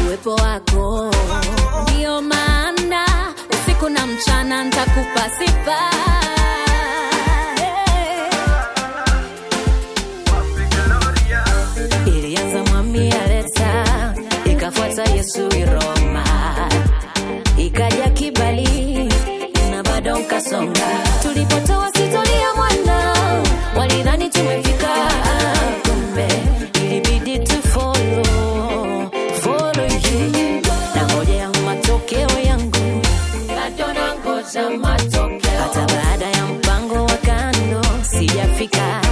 uwepo 0.06 0.36
wako, 0.36 1.12
ndio 1.84 2.22
maana 2.22 3.06
usiku 3.54 3.90
na 3.90 4.08
mchana 4.08 4.64
ntakupa 4.64 5.30
sifa. 5.40 5.80
Ilianza 12.06 12.64
mwami 12.64 13.12
Aleksa, 13.12 13.86
ikafuata 14.46 15.04
Yesu 15.04 15.48
Iroma, 15.58 16.24
ikaja 17.58 18.10
kibali 18.10 19.10
na 19.72 19.84
bado 19.84 20.20
nkasonga 20.20 20.88
hata 34.54 35.86
baada 35.88 36.26
ya 36.26 36.46
mpango 36.46 37.06
wa 37.06 37.18
kando 37.18 37.82
sijafika. 38.02 39.09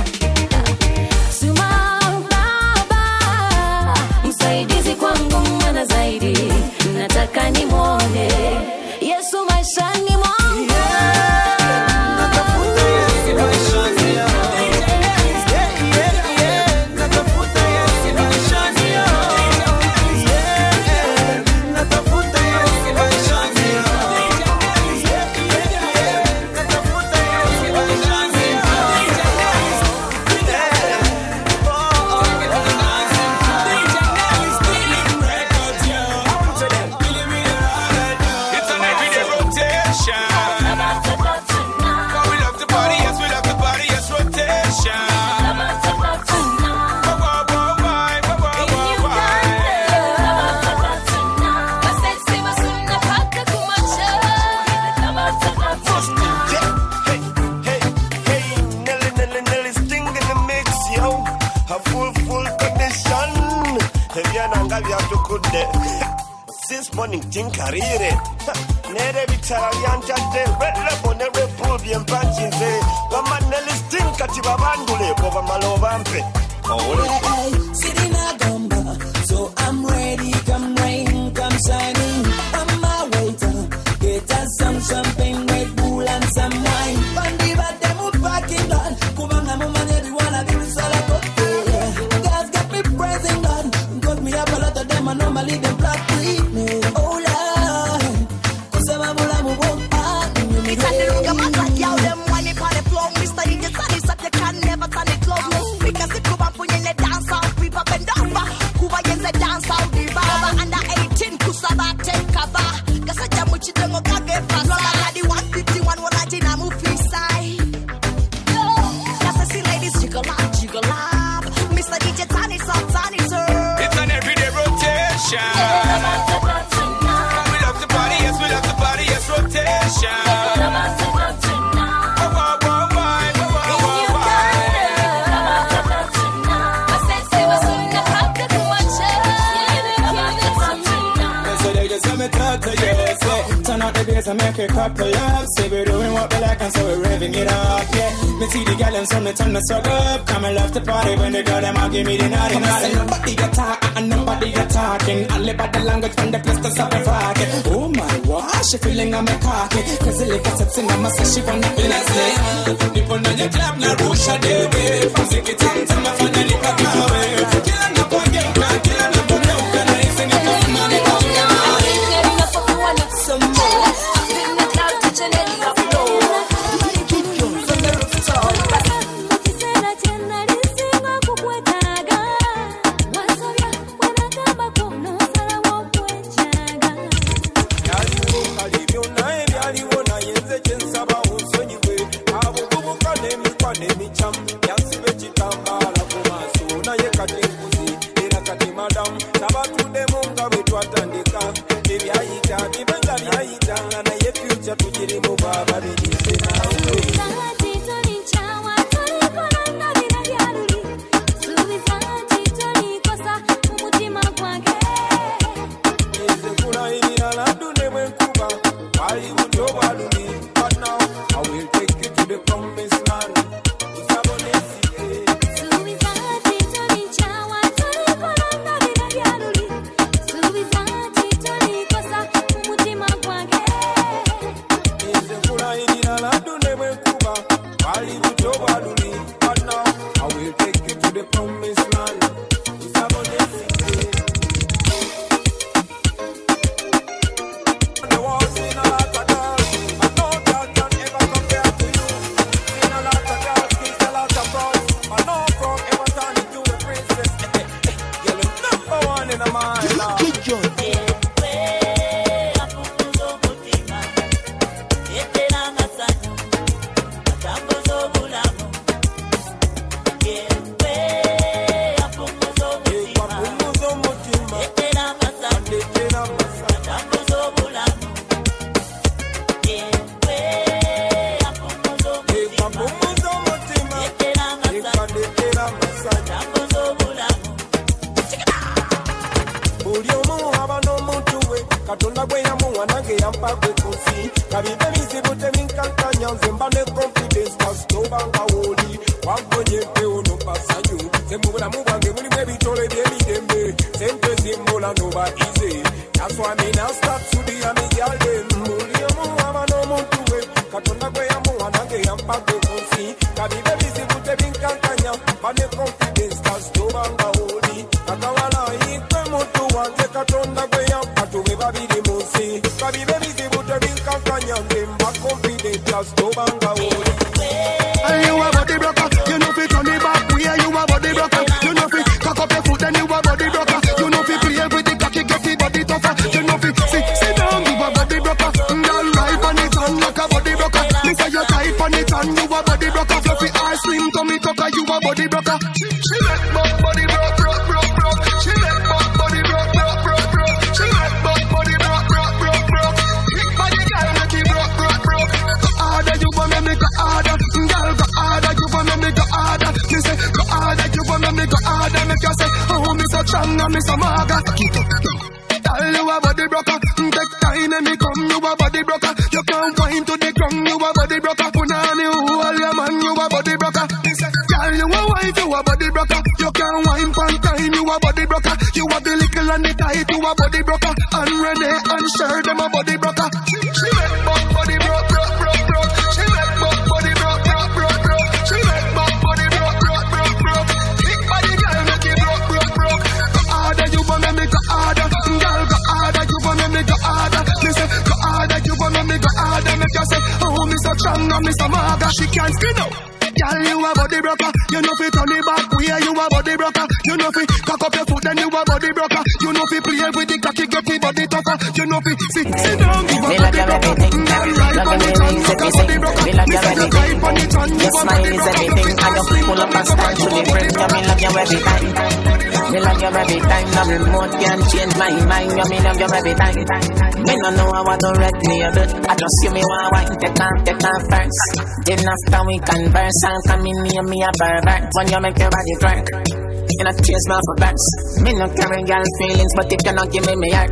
we 432.47 432.57
converse. 432.63 433.19
I'm 433.27 433.39
coming 433.51 433.77
near 433.83 434.03
me 434.07 434.23
a 434.23 434.31
pervert. 434.39 434.87
When 434.95 435.07
you 435.11 435.19
make 435.19 435.37
your 435.37 435.51
body 435.51 435.73
twerk, 435.83 436.07
you 436.07 436.85
I 436.87 436.91
chase 436.95 437.27
my 437.27 437.39
for. 437.43 438.23
Me 438.23 438.31
no 438.33 438.47
carry 438.55 438.81
girl 438.87 439.03
feelings, 439.19 439.53
but 439.55 439.67
you 439.69 439.77
cannot 439.83 440.07
give 440.11 440.25
me 440.25 440.35
me 440.35 440.49
heart. 440.55 440.71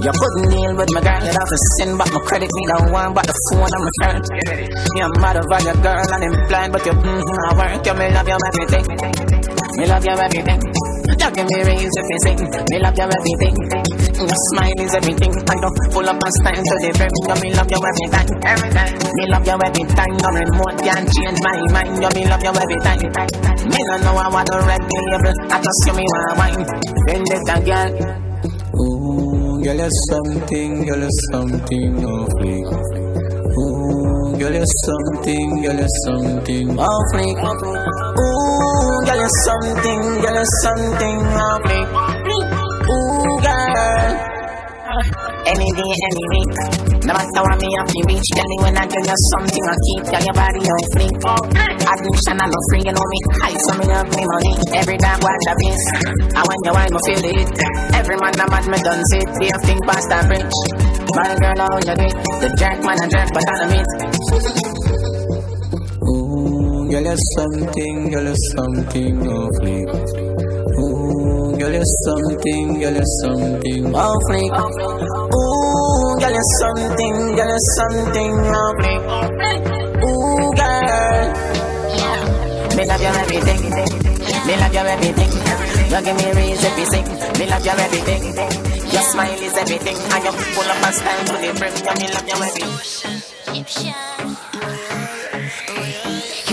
You 0.00 0.12
couldn't 0.16 0.48
deal 0.48 0.72
with 0.80 0.88
my 0.96 1.00
girl, 1.04 1.20
it 1.20 1.36
off 1.36 1.52
a 1.52 1.58
sin, 1.76 1.98
but 2.00 2.08
my 2.10 2.20
credit 2.24 2.48
me 2.48 2.64
don't 2.72 2.90
want. 2.90 3.14
but 3.14 3.26
the 3.28 3.36
phone 3.52 3.68
I'm 3.68 3.84
a 3.84 3.92
turn. 4.00 4.20
You're 4.96 5.12
mad 5.20 5.36
over 5.36 5.60
your 5.60 5.76
girl, 5.84 6.08
and 6.08 6.24
I'm 6.24 6.48
blind, 6.48 6.72
but 6.72 6.86
you 6.86 6.92
mm, 6.92 7.20
I 7.20 7.52
work. 7.52 7.84
You 7.84 7.94
me 7.94 8.08
love 8.16 8.28
you 8.28 8.38
everything, 8.48 8.86
me 9.76 9.86
love 9.86 10.04
you 10.04 10.16
everything. 10.16 10.79
Don't 11.18 11.34
give 11.34 11.48
me 11.50 11.58
raise 11.64 11.90
if 11.90 12.06
you 12.10 12.18
sing. 12.24 12.40
Me 12.70 12.76
love 12.78 12.96
you 12.96 13.08
everything. 13.08 13.56
Mm, 13.56 14.28
your 14.28 14.40
smile 14.52 14.78
is 14.80 14.94
everything. 14.94 15.32
I 15.48 15.56
don't 15.58 15.76
pull 15.90 16.06
up 16.08 16.20
and 16.20 16.34
stand 16.40 16.62
to 16.62 16.74
the 16.80 16.90
brim. 16.94 17.12
Yo, 17.26 17.34
me 17.40 17.48
love 17.56 17.70
you 17.70 17.80
every 17.80 18.08
time. 18.12 18.30
Every 18.46 18.70
time. 18.70 18.94
Me 19.16 19.24
love 19.30 19.46
you 19.46 19.58
every 19.58 19.84
time. 19.96 20.14
No 20.20 20.28
remote 20.30 20.78
can 20.84 21.02
change 21.10 21.38
my 21.42 21.56
mind. 21.74 21.92
Yo, 22.02 22.08
me 22.14 22.22
love 22.30 22.42
you 22.44 22.52
every 22.54 22.78
time. 22.84 23.00
Me 23.70 23.80
don't 23.88 24.02
know 24.04 24.16
I 24.16 24.28
want 24.28 24.46
to 24.48 24.58
red 24.64 24.82
label. 24.82 25.34
I 25.50 25.56
just 25.58 25.80
you 25.86 25.94
me 25.98 26.04
want 26.04 26.38
wine. 26.38 26.62
Bend 27.06 27.28
it, 27.30 27.48
a 27.48 27.56
girl. 27.64 27.90
Ooh, 28.80 29.60
girl, 29.62 29.76
you're 29.76 29.96
something. 30.08 30.86
Girl, 30.86 31.00
you're 31.00 31.18
something. 31.32 31.90
No 32.00 32.26
fling. 32.38 32.66
Ooh, 33.60 34.38
girl, 34.38 34.54
you're 34.54 34.74
something. 34.86 35.48
Girl, 35.62 35.78
you're 35.80 35.96
something. 36.06 36.66
No 36.74 36.88
fling. 37.12 37.36
Ooh 37.38 38.49
girl, 39.10 39.26
something, 39.44 40.02
girl, 40.22 40.44
something 40.62 41.18
of 41.18 41.60
me. 41.66 41.80
Ooh, 42.90 43.34
girl. 43.42 44.30
Any 45.50 45.68
day, 45.74 45.92
any 46.06 46.24
week. 46.30 46.54
No 47.02 47.16
matter 47.16 47.42
what 47.42 47.58
me 47.58 47.68
have 47.78 47.90
to 47.90 48.00
reach, 48.06 48.28
me 48.38 48.56
when 48.62 48.76
I 48.76 48.86
girl, 48.86 49.02
you 49.02 49.18
something 49.34 49.64
I 49.66 49.74
keep. 49.74 50.02
Girl, 50.14 50.22
your 50.22 50.36
body 50.36 50.62
on 50.62 50.84
fleek. 50.94 51.16
Oh, 51.26 51.42
Admission, 51.90 52.38
I'm 52.38 52.54
free, 52.70 52.82
you 52.86 52.94
know 52.94 53.02
me. 53.02 53.18
High, 53.42 53.58
so 53.66 53.72
me 53.78 53.86
me 53.90 54.22
money. 54.30 54.54
Every 54.78 54.98
time, 54.98 55.18
watch 55.18 55.46
a 55.50 55.54
piece. 55.58 55.86
I 56.36 56.42
when 56.46 56.60
you 56.62 56.72
wine, 56.72 56.94
I 56.94 57.00
feel 57.02 57.24
it. 57.34 57.50
Every 57.98 58.16
man, 58.16 58.38
I'm 58.38 58.54
at 58.54 58.66
me 58.68 58.78
done 58.78 59.02
sit. 59.10 59.26
We 59.40 59.46
have 59.50 59.62
think 59.62 59.82
past 59.86 60.06
that 60.10 60.28
bridge. 60.28 60.58
My 61.16 61.34
girl, 61.34 61.66
how 61.66 61.82
you 61.82 61.94
do 61.98 62.06
it? 62.06 62.14
The 62.14 62.48
jerk, 62.54 62.78
man, 62.86 63.02
a 63.02 63.06
jerk, 63.10 63.28
but 63.34 63.42
I 63.42 63.54
don't 63.58 63.70
meet. 63.74 64.79
Ooh, 66.90 66.92
girl, 66.92 67.04
you're 67.04 67.16
something, 67.36 68.10
girl, 68.10 68.24
you're 68.24 68.34
something 68.50 69.28
off 69.28 69.54
fleek. 69.62 69.86
Ooh, 70.80 71.56
girl, 71.56 71.70
you're 71.70 71.84
something, 72.02 72.80
girl, 72.80 72.94
you're 72.94 73.06
something 73.22 73.94
off 73.94 74.18
fleek. 74.28 74.50
Ooh, 75.30 76.18
girl, 76.18 76.32
you're 76.34 76.50
something, 76.58 77.14
girl, 77.36 77.46
you're 77.46 77.66
something 77.78 78.34
off 78.34 78.74
fleek. 78.74 79.02
Ooh, 80.02 80.50
girl. 80.58 81.30
Yeah. 81.94 82.74
Me 82.74 82.82
love 82.84 83.02
your 83.02 83.14
everything. 83.22 83.62
Me 84.46 84.54
love 84.58 84.74
your 84.74 84.86
everything. 84.90 85.30
You 85.90 86.00
give 86.02 86.16
me 86.16 86.26
reason 86.42 86.72
to 86.74 86.86
sing. 86.90 87.06
Me 87.38 87.46
love 87.46 87.64
your 87.64 87.78
everything. 87.78 88.34
Your 88.90 89.02
smile 89.02 89.38
is 89.38 89.56
everything. 89.56 89.96
And 89.96 90.24
you 90.24 90.32
pull 90.54 90.66
up 90.66 90.82
a 90.82 90.92
style 90.92 91.24
to 91.24 91.32
the 91.38 91.54
brim. 91.56 91.72
Yeah, 91.84 91.94
me 91.94 92.06
love 92.12 92.26
your 92.26 92.42
everything. 92.42 93.20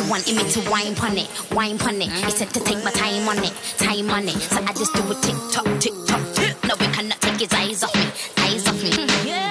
Wanted 0.10 0.36
me 0.38 0.44
to 0.52 0.72
wine 0.72 0.96
pon 0.96 1.18
it, 1.18 1.28
wine 1.52 1.78
pon 1.78 1.96
it. 2.02 2.10
He 2.10 2.32
said 2.32 2.50
to 2.52 2.60
take 2.62 2.82
my 2.84 2.92
time 2.92 3.28
on 3.28 3.44
it, 3.44 3.52
time 3.78 4.10
on 4.10 4.24
it. 4.28 4.40
So 4.40 4.58
I 4.64 4.72
just 4.72 4.94
do 4.96 5.04
a 5.04 5.16
tick 5.20 5.36
tock, 5.52 5.68
tick 5.84 5.94
tock. 6.08 6.24
No, 6.64 6.76
we 6.80 6.88
cannot 6.96 7.20
take 7.20 7.40
his 7.44 7.52
eyes 7.52 7.84
off 7.84 7.94
me, 7.94 8.08
eyes 8.44 8.66
off 8.68 8.82
me. 8.82 8.92
Yeah. 9.28 9.50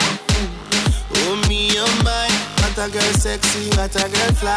Oh 1.29 1.37
me, 1.49 1.69
oh 1.77 1.85
my, 2.05 2.29
what 2.65 2.73
a 2.81 2.89
girl 2.91 3.13
sexy, 3.21 3.69
what 3.77 3.93
a 3.97 4.09
girl 4.09 4.33
fly. 4.41 4.57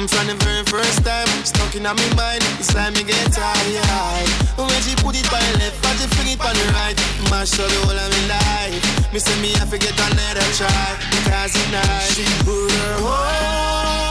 Mm, 0.00 0.08
From 0.08 0.26
the 0.28 0.34
very 0.44 0.64
first 0.64 1.04
time, 1.04 1.28
stuck 1.44 1.74
in 1.76 1.82
my 1.84 1.92
mind, 2.16 2.40
it's 2.56 2.74
like 2.74 2.94
me 2.96 3.04
get 3.04 3.20
tired. 3.32 4.28
When 4.56 4.80
she 4.80 4.96
put 4.96 5.12
it 5.12 5.28
by 5.30 5.40
the 5.52 5.58
left, 5.60 5.76
but 5.84 5.92
she 6.00 6.08
fling 6.16 6.32
it 6.32 6.40
on 6.40 6.56
the 6.56 6.66
right, 6.72 6.96
mash 7.28 7.52
up 7.60 7.68
the 7.68 7.78
whole 7.84 7.92
of 8.00 8.08
my 8.08 8.40
life. 8.40 9.12
Me 9.12 9.18
say 9.20 9.36
me 9.44 9.52
I 9.60 9.66
forget 9.68 9.92
another 9.92 10.48
try, 10.56 10.96
because 11.12 11.52
it 11.52 11.68
nice. 11.68 12.16
She 12.16 12.24
put 12.48 12.72
her 12.72 12.96
hold 13.04 14.05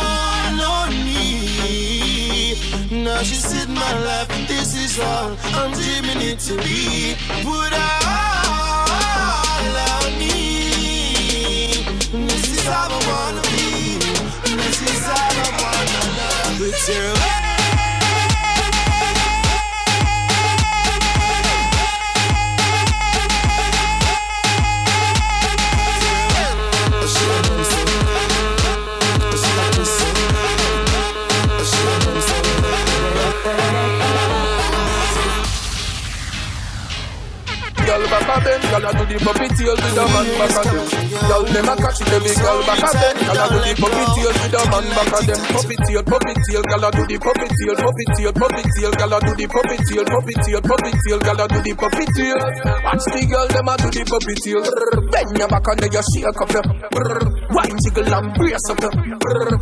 on 0.86 0.94
me. 1.04 2.56
Now 2.92 3.22
she 3.24 3.36
said 3.36 3.70
my 3.70 3.94
life, 4.04 4.28
this 4.48 4.76
is 4.76 5.00
all 5.00 5.36
I'm 5.60 5.72
dreaming 5.74 6.22
it 6.22 6.40
to 6.48 6.56
be. 6.58 7.16
Put 7.44 7.74
all 7.74 8.16
on 9.92 10.20
me. 10.20 11.86
This 12.28 12.46
is 12.54 12.64
how 12.68 12.88
I 12.90 13.00
wanna 13.10 13.42
be. 13.54 13.98
This 14.62 14.82
is 14.82 15.06
how 15.06 15.44
I 15.44 15.50
wanna 15.62 16.02
love. 16.20 16.60
With 16.60 16.90
your 16.90 17.16
Girl 17.16 17.55
a 38.36 38.40
bend, 38.44 38.64
girl 38.68 38.86
a 38.86 38.92
do 38.92 39.04
the 39.08 39.18
puppy 39.24 39.48
tail 39.56 39.76
with 39.80 39.96
a 39.96 40.04
man 40.12 40.28
back 40.36 40.56
a 40.56 40.62
them. 40.68 40.84
Girl 41.26 41.44
them 41.48 41.70
a 41.72 41.74
catch 41.80 42.02
it 42.04 42.12
every 42.12 42.36
girl 42.36 42.60
back 42.68 42.84
a 42.84 42.90
bend, 42.92 43.20
girl 43.24 43.40
a 43.40 43.46
do 43.48 43.58
the 43.64 43.74
puppy 43.80 44.04
tail 44.16 44.32
with 44.36 44.56
a 44.56 44.62
man 44.68 44.86
back 44.92 45.14
a 45.16 45.20
them. 45.24 45.40
Puppy 45.56 45.76
tail, 45.88 46.04
puppy 46.04 46.34
tail, 46.44 46.64
girl 46.68 46.86
a 46.86 46.90
do 46.92 47.04
the 47.08 47.16
puppy 47.16 47.48
tail, 47.48 47.76
puppy 47.80 48.06
tail, 48.16 48.34
puppy 48.36 48.62
tail, 48.76 48.92
girl 49.00 49.14
a 49.16 49.18
do 49.24 49.32
the 49.36 49.46
puppy 49.48 49.78
tail, 49.88 50.06
puppy 50.06 50.34
tail, 50.44 50.62
puppy 50.62 50.92
tail, 51.06 51.20
girl 51.24 51.42
a 51.42 51.46
do 51.48 51.60
the 51.64 51.74
puppy 51.80 52.06
tail. 52.16 52.40
Watch 52.84 53.06
the 53.08 53.22
girl 53.32 53.48
them 53.48 53.70
a 53.72 53.74
do 53.80 53.88
the 53.96 54.04
puppy 54.04 54.36
tail. 54.44 54.64
Bend 55.12 55.38
your 55.40 55.48
back 55.48 55.68
and 55.72 55.80
then 55.80 55.92
you 55.96 56.04
shake 56.12 56.28
up 56.28 56.52
your. 56.52 56.66
Wine 57.56 57.78
jiggle 57.80 58.14
and 58.14 58.28
brace 58.36 58.68
up 58.68 58.82
your. 58.84 58.94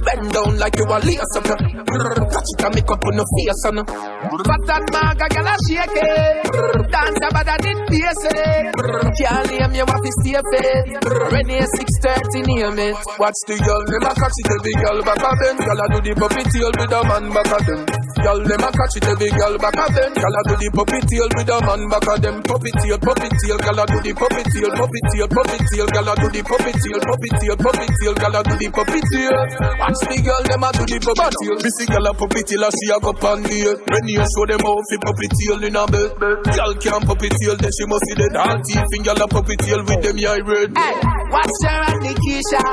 Bend 0.01 0.25
down 0.33 0.57
like 0.57 0.77
you 0.77 0.89
a 0.89 0.97
lace 1.05 1.35
up 1.37 1.45
your. 1.45 1.59
Catch 1.61 2.49
it 2.57 2.63
and 2.65 2.73
make 2.73 2.89
up 2.89 3.05
on 3.05 3.13
your 3.13 3.27
face 3.37 3.63
on. 3.69 3.77
Fat 3.85 4.61
that 4.65 4.83
maga 4.89 5.27
girl 5.29 5.49
a 5.51 5.55
shake 5.69 5.93
it. 5.93 6.41
Dance 6.89 7.21
about 7.29 7.45
that 7.45 7.65
in 7.65 7.77
face. 7.87 8.62
Can't 8.63 9.47
name 9.51 9.75
you 9.75 9.85
have 9.85 10.01
to 10.01 10.11
stay 10.23 10.39
fit. 10.39 10.95
Renee 11.03 11.67
630 11.67 12.47
name 12.47 12.79
it. 12.79 12.97
Watch 13.19 13.39
the 13.43 13.55
girl, 13.59 13.83
them 13.91 14.07
a 14.07 14.11
catch 14.15 14.37
it 14.39 14.49
every 14.55 14.73
girl 14.79 14.99
back 15.03 15.19
a 15.19 15.31
bend. 15.35 15.59
Girl 15.59 15.81
a 15.83 15.85
do 15.91 15.99
the 15.99 16.13
puppy 16.15 16.43
tail 16.47 16.71
with 16.71 16.95
a 16.95 16.99
man 17.03 17.25
back 17.35 17.51
a 17.51 17.59
them. 17.67 17.81
Girl, 18.23 18.39
them 18.39 18.63
a 18.63 18.69
catch 18.71 18.95
it 18.95 19.07
every 19.09 19.29
girl 19.35 19.55
back 19.59 19.75
a 19.75 19.85
bend. 19.91 20.15
Girl 20.15 20.31
a 20.31 20.41
do 20.47 20.55
the 20.55 20.69
puppy 20.71 20.99
tail 21.11 21.27
with 21.35 21.51
a 21.51 21.57
man 21.59 21.81
back 21.91 22.07
a 22.07 22.13
them. 22.23 22.35
Puppy 22.47 22.71
tail, 22.79 22.97
puppy 23.03 23.27
tail, 23.35 23.57
girl 23.59 23.79
a 23.79 23.83
do 23.83 23.99
the 23.99 24.11
puppy 24.15 24.43
tail, 24.47 24.71
puppy 24.79 24.99
tail, 25.11 25.27
puppy 25.27 25.57
tail, 25.67 25.87
girl 25.91 26.07
a 26.07 26.13
do 26.15 26.27
the 26.31 26.41
puppy 26.47 26.71
tail, 26.71 26.99
puppy 27.03 27.29
tail, 27.35 27.55
puppy 27.59 27.87
tail, 27.99 28.13
girl 28.15 28.37
a 28.37 28.41
do 28.47 28.55
the 28.55 28.67
puppy 28.71 28.99
tail. 29.11 29.35
Watch 29.75 30.01
the 30.07 30.17
girl, 30.23 30.43
them 30.47 30.63
a 30.63 30.69
do 30.71 30.83
the 30.87 30.97
puppy 31.03 31.27
tail. 31.35 31.55
Missy 31.59 31.85
girl 31.91 32.07
a 32.07 32.11
puppy 32.15 32.41
tail, 32.47 32.63
she 32.71 32.87
a 32.87 32.97
go 33.03 33.11
pan 33.11 33.39
the. 33.43 33.75
Renee 33.75 34.23
show 34.23 34.45
them 34.47 34.63
how 34.63 34.79
fi 34.87 34.95
puppy 35.03 35.27
tail 35.35 35.59
in 35.67 35.75
a 35.75 35.83
bed. 35.83 36.09
Girl 36.47 36.71
can't 36.79 37.03
puppy 37.03 37.27
tail, 37.27 37.55
then 37.59 37.71
she 37.75 37.83
must 37.91 38.03
see 38.07 38.15
the 38.15 38.27
dance 38.53 38.67
teeth 38.73 38.93
in 38.93 39.03
girl 39.03 39.21
a 39.21 39.27
puppy 39.27 39.55
tail 39.57 39.81
with 39.83 40.01
them 40.01 40.17
eye 40.17 40.41
red. 40.45 40.69
Hey, 40.77 40.93
what's 41.29 41.57
your 41.63 41.81
and 41.89 42.01
Nikisha? 42.05 42.63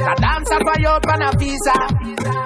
A 0.00 0.14
dancer 0.20 0.60
for 0.60 0.76
you 0.80 0.88
on 0.88 1.22
a 1.22 1.30
visa. 1.38 1.76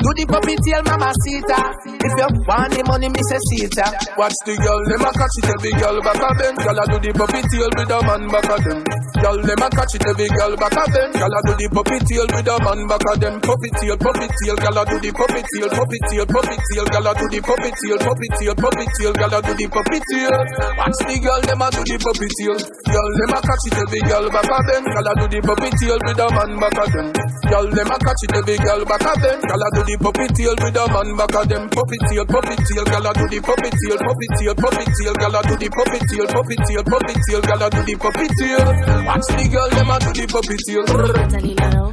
Do 0.04 0.10
the 0.14 0.24
puppy 0.28 0.54
tail, 0.62 0.82
mama 0.84 1.10
sita. 1.24 1.60
If 2.04 2.14
you 2.18 2.28
want 2.46 2.72
the 2.74 2.82
money, 2.86 3.08
me 3.08 3.20
say 3.26 3.40
sita. 3.50 3.86
Watch 4.16 4.36
the 4.46 4.54
girl, 4.56 4.80
them 4.90 5.02
a 5.02 5.10
catch 5.10 5.36
it 5.38 5.48
every 5.50 5.72
girl 5.80 5.96
back 6.02 6.22
a 6.22 6.30
bend. 6.38 6.58
Girl 6.58 6.78
a 6.78 6.84
do 6.86 6.98
the 7.02 7.12
puppy 7.18 7.40
tail 7.50 7.70
with 7.74 7.90
a 7.90 7.98
man 8.06 8.22
back 8.28 8.48
a 8.50 8.56
them. 8.62 9.13
Girl, 9.24 9.40
them 9.40 9.56
a 9.56 9.72
catch 9.72 9.96
it 9.96 10.05
every 10.05 10.28
girl 10.36 10.52
back 10.52 10.76
a 10.76 10.84
bend. 10.84 11.16
Girl 11.16 11.32
a 11.32 11.40
do 11.48 11.56
the 11.56 11.64
puppy 11.72 11.96
tail 12.05 12.28
with 12.28 12.44
a 12.44 12.60
man 12.60 12.84
back 12.84 13.09
a 13.09 13.12
them. 13.16 13.40
Puppy 13.40 13.72
tail, 13.80 13.96
puppy 13.96 14.28
tail, 14.36 14.52
a 14.52 14.82
do 14.84 15.01
the 15.01 15.10
puppy 15.16 15.40
tail, 15.48 15.68
puppy 15.72 15.98
tail, 16.12 16.28
puppy 16.28 16.56
tail, 16.60 16.84
a 16.84 17.12
do 17.16 17.24
the 17.32 17.40
puppy 17.40 17.70
tail, 17.72 17.98
puppy 18.05 18.28
tail, 18.36 18.52
puppy 18.52 18.84
tail, 19.01 19.16
a 19.16 19.38
do 19.40 19.52
the 19.56 19.66
puppy 19.72 19.98
tail. 20.12 20.36
Watch 20.76 21.01
the 21.09 21.16
girl, 21.24 21.40
them 21.40 21.64
a 21.64 21.66
do 21.72 21.80
the 21.88 21.96
puppy 22.05 22.28
tail. 22.36 22.56
Girl, 22.84 23.10
them 23.16 23.32
a 23.32 23.38
catch 23.40 23.64
it 23.64 23.76
every 23.80 24.01
girl 24.05 24.26
back 24.28 24.44
a 24.44 24.59
bend. 24.68 24.84
Girl 24.92 25.09
a 25.09 25.12
do 25.16 25.26
the 25.32 25.40
puppy 25.40 25.68
tail 25.72 25.98
with 26.05 26.20
a 26.20 26.26
man 26.28 26.52
back 26.60 26.76
a 26.76 26.84
them. 26.92 27.09
Girl, 27.48 27.66
them 27.72 27.88
a 27.88 27.96
catch 28.05 28.22
it 28.28 28.36
every 28.36 28.56
girl 28.60 28.82
back 28.84 29.09
a 29.09 29.12
bend. 29.24 29.40
Girl 29.40 29.64
a 29.64 29.68
do 29.72 29.82
the 29.88 29.96
puppy 30.05 30.26
tail 30.36 30.52
with 30.60 30.76
a 30.76 30.84
man 30.92 31.09
back 31.16 31.32
a 31.32 31.40
them. 31.48 31.64
Puppy 31.72 31.96
tail, 32.12 32.28
puppy 32.28 32.60
tail, 32.60 32.84
a 32.84 33.10
do 33.16 33.24
the 33.32 33.40
puppy 33.40 33.72
tail, 33.72 33.96
puppy 34.05 34.26
tail, 34.36 34.52
puppy 34.52 34.84
tail, 34.84 35.16
a 35.16 35.40
do 35.48 35.55
the 35.56 35.68
puppy 35.72 35.98
tail, 36.12 36.28
puppy 36.28 36.56
tail, 36.60 36.84
puppy 36.84 37.14
tail, 37.24 37.40
a 37.40 37.66
do 37.72 37.80
the 37.88 37.94
puppy 37.96 38.28
tail. 38.36 39.13
Watch 39.14 39.26
the 39.28 39.48
girl, 39.48 39.70
them 39.70 39.90
a 39.90 39.98
do 40.00 40.10
the 40.10 40.26
puppy 40.26 40.56
tail. 40.66 40.82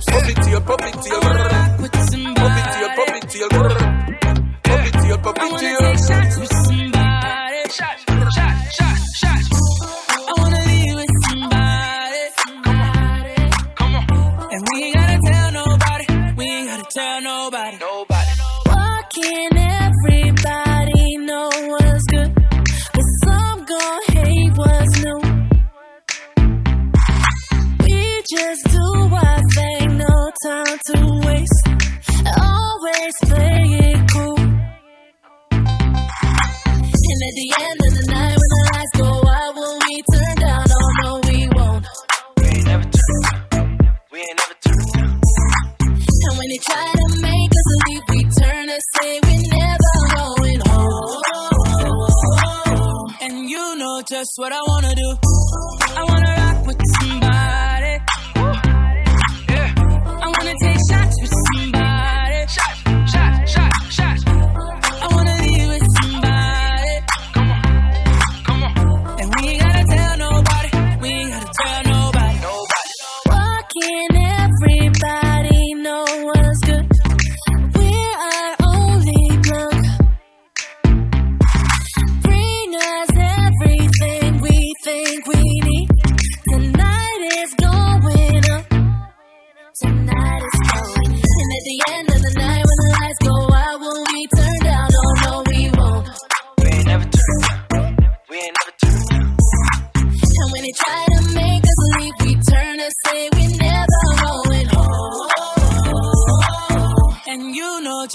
Puppy 0.10 0.34
tail, 0.42 0.62
puppy 0.62 0.92
tail, 1.06 1.22
puppy 1.22 1.90
tail, 2.10 2.34
puppy 2.34 3.20
tail, 3.30 3.50
puppy 4.66 4.90
tail, 4.98 5.18
puppy 5.20 5.48
tail. 5.60 5.82
with 6.42 8.11
just 28.42 28.64
do 28.66 28.86
our 29.14 29.42
thing, 29.56 29.98
no 29.98 30.16
time 30.44 30.78
to 30.88 30.98
waste. 31.28 31.64
Always 32.42 33.16
play 33.30 33.64
it 33.86 34.00
cool. 34.14 34.40
And 37.10 37.20
at 37.28 37.34
the 37.42 37.50
end 37.68 37.80
of 37.88 37.92
the 37.98 38.06
night, 38.10 38.36
when 38.42 38.50
the 38.56 38.62
lights 38.74 38.94
go 38.98 39.10
out, 39.38 39.52
will 39.56 39.78
we 39.86 39.94
turn 40.14 40.36
down? 40.46 40.66
Oh 40.80 40.90
no, 41.04 41.10
we 41.30 41.38
won't. 41.56 41.86
We 42.38 42.46
ain't 42.48 42.66
never 42.66 42.88
turn. 43.00 43.24
We 44.12 44.18
ain't 44.20 44.38
never 44.42 44.58
turn. 44.66 45.10
And 46.26 46.34
when 46.38 46.48
they 46.50 46.62
try 46.66 46.88
to 47.02 47.08
make 47.22 47.52
us 47.62 47.68
leave, 47.86 48.06
we 48.10 48.20
turn 48.42 48.66
and 48.74 48.84
say 48.96 49.10
we're 49.24 49.46
never 49.54 49.94
going 50.18 50.62
home. 50.68 51.22
And 53.22 53.34
you 53.50 53.66
know 53.78 54.02
just 54.10 54.32
what 54.38 54.52
I 54.52 54.62
wanna 54.68 54.96
do. 54.96 55.10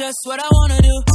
Just 0.06 0.24
what 0.24 0.40
I 0.40 0.48
wanna 0.52 0.80
do. 0.82 1.05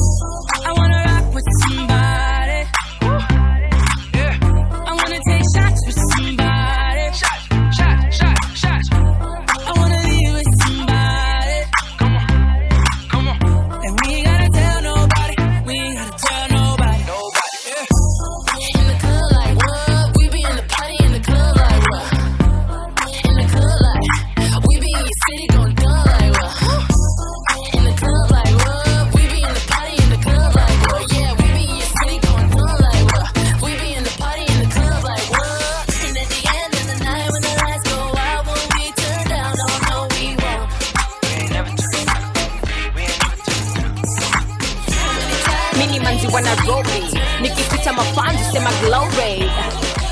Nikipita 47.92 47.94
mafanzi 47.94 48.44
sema 48.52 48.70
glory. 48.82 49.50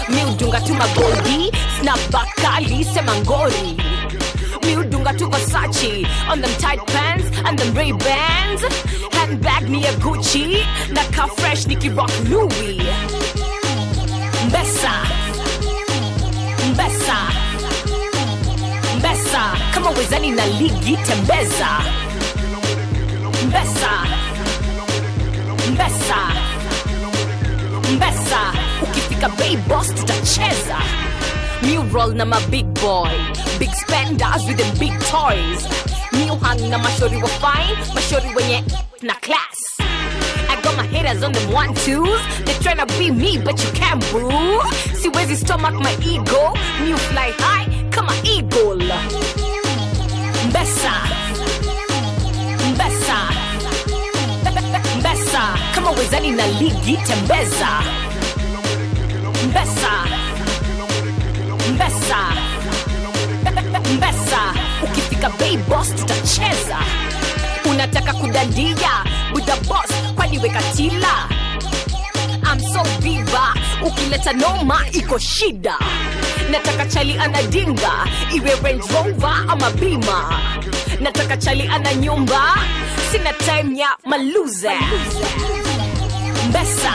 Miudunga 0.10 0.60
tu 0.62 0.74
magoldi 0.74 1.52
snapbakali 1.80 2.84
sema 2.94 3.16
ngori. 3.16 3.78
Miudunga 4.64 5.14
tu 5.18 5.28
vasachi 5.30 6.06
on 6.32 6.42
them 6.42 6.52
tight 6.60 6.80
pants 6.88 7.26
and 7.46 7.58
them 7.60 7.74
ray 7.76 7.92
bands 7.92 8.64
handbag 9.14 9.70
ni 9.70 9.84
ya 9.84 9.92
gucci 9.94 10.64
na 10.94 11.04
ka 11.16 11.28
fresh 11.38 11.66
nikirock 11.68 12.12
louis. 12.30 12.82
Mbesa 14.48 14.92
mbesa 16.74 17.18
mbesa. 18.98 19.42
Kama 19.74 19.90
wezani 19.90 20.32
na 20.32 20.46
ligi 20.46 20.98
tembeza. 20.98 21.70
Mbesa 23.48 23.90
mbesa 25.72 25.72
mbesa 25.72 26.18
ukifika 28.84 29.30
bay 29.30 29.56
boss 29.68 29.88
tutacheza 29.96 30.78
new 31.62 31.84
roll 31.94 32.14
na 32.14 32.26
ma 32.26 32.40
big 32.50 32.66
boy 32.66 33.10
big 33.60 33.72
spenders 33.74 34.46
with 34.48 34.58
them 34.58 34.78
big 34.78 34.94
toys 35.00 35.64
new 36.14 36.36
hang 36.36 36.70
na 36.70 36.78
mashori 36.78 37.18
wa 37.18 37.28
fine 37.30 37.94
mashori 37.94 38.30
wenye 38.36 38.64
na 39.02 39.14
class 39.16 39.80
I 40.50 40.62
got 40.62 40.76
my 40.78 40.84
haters 40.88 41.24
on 41.24 41.32
them 41.32 41.54
one 41.54 41.74
twos. 41.74 42.20
They 42.44 42.54
tryna 42.56 42.86
be 42.98 43.12
me, 43.12 43.38
but 43.38 43.64
you 43.64 43.72
can't 43.72 44.02
boo. 44.12 44.60
His 45.30 45.40
stomach, 45.42 45.74
my 45.76 45.96
ego. 46.04 46.54
New 46.84 46.98
fly 46.98 47.32
high, 47.38 47.68
come 47.92 48.08
on 48.10 48.26
eagle. 48.26 48.78
Mbesa, 50.50 50.92
wezani 56.00 56.32
na 56.32 56.48
ligi 56.48 56.98
tembeza. 56.98 57.68
Mbesa, 59.48 59.92
Mbesa, 61.74 62.18
Mbesa. 63.94 64.40
Ukifika 64.84 65.30
bei 65.30 65.58
boss 65.58 65.96
tutacheza. 65.96 66.78
Unataka 67.70 68.14
kudandia 68.14 68.90
buda 69.34 69.56
boss, 69.56 69.92
kwani 70.16 70.38
tila. 70.76 71.30
I'm 72.52 72.60
viva, 73.02 73.54
ukileta 73.86 74.34
noma 74.34 74.86
iko 74.92 75.20
shida. 75.20 75.76
Nataka 76.52 76.86
chali 76.86 77.18
anadinga, 77.18 77.92
iwe 78.36 78.56
Range 78.64 78.84
ama 79.50 79.70
bima. 79.72 80.40
Nataka 81.02 81.38
chali 81.38 81.68
ana 81.68 81.94
nyumba, 81.94 82.56
sina 83.12 83.34
time 83.34 83.78
ya 83.80 83.90
maluze. 84.06 84.72
Mbesa, 86.50 86.92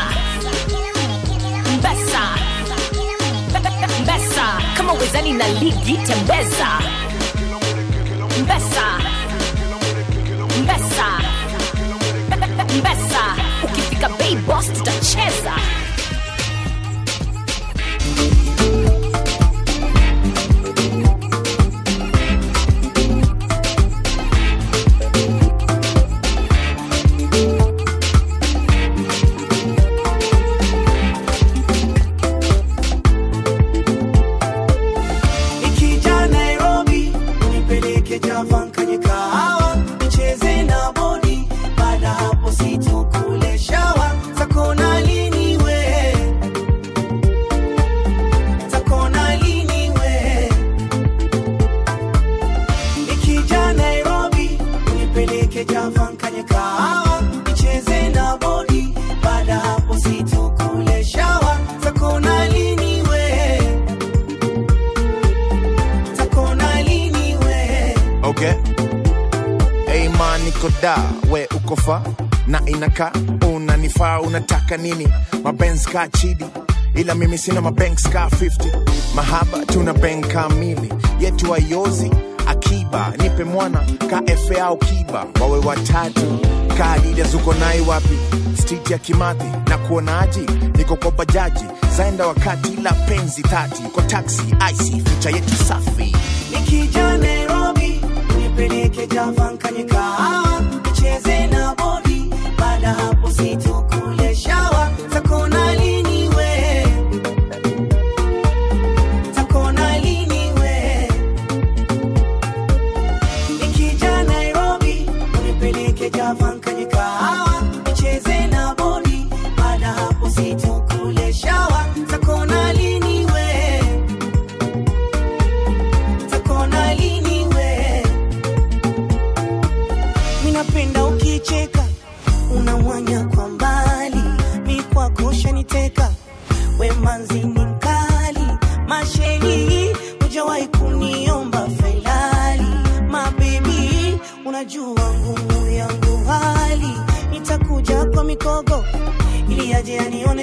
Mbesa, 1.78 2.20
Mbesa, 4.02 4.58
kama 4.76 4.92
wezani 4.92 5.32
na 5.32 5.48
ligi 5.48 5.96
tembeza. 6.06 6.68
Bessa. 8.46 8.86
Mbesa, 10.62 11.06
Mbesa, 12.78 13.20
ukifika 13.64 14.08
bay 14.08 14.34
boss 14.36 14.72
tutacheza. 14.72 15.52
Niko 70.64 70.80
da 70.82 70.96
we 71.30 71.46
ukofa 71.56 72.02
na 72.46 72.60
inaka 72.66 73.12
unanifaa 73.54 74.20
unataka 74.20 74.76
nini? 74.76 75.08
Mabenz 75.42 75.86
chidi 76.08 76.44
ila 76.94 77.14
mimi 77.14 77.38
sina 77.38 77.60
mabanks 77.60 78.02
ka 78.08 78.26
50 78.26 79.14
mahaba 79.14 79.66
tuna 79.66 79.92
bank 79.92 80.26
kamili 80.28 80.92
yetu 81.20 81.54
ayozi 81.54 82.10
akiba 82.46 83.12
nipe 83.22 83.44
mwana 83.44 83.78
ka 84.10 84.22
efe 84.26 84.60
au 84.60 84.76
kiba. 84.78 85.26
Wawe 85.40 85.58
watatu 85.58 86.38
ka 86.78 86.92
adidas 86.92 87.34
nai 87.60 87.80
wapi? 87.80 88.18
Street 88.62 88.90
ya 88.90 88.98
kimathi 88.98 89.68
na 89.70 89.78
kuonaji 89.78 90.40
niko 90.76 90.96
kwa 90.96 91.10
bajaji 91.10 91.64
zaenda 91.96 92.26
wakati 92.26 92.76
la 92.82 92.92
penzi 92.92 93.42
tati 93.42 93.82
kwa 93.82 94.02
taxi 94.02 94.42
ic 94.70 95.08
ficha 95.08 95.30
yetu 95.30 95.54
safi. 95.68 96.16
Nikija 96.50 97.18
nipeleke 98.84 99.06
Java 99.14 99.50
nkanye 99.52 99.84
kahawa 99.84 100.56
ah, 100.56 100.60
nicheze 100.60 101.46
na 101.46 101.74
bodi, 101.74 102.30
baada 102.58 102.92
hapo 102.92 103.30
situkule 103.30 103.73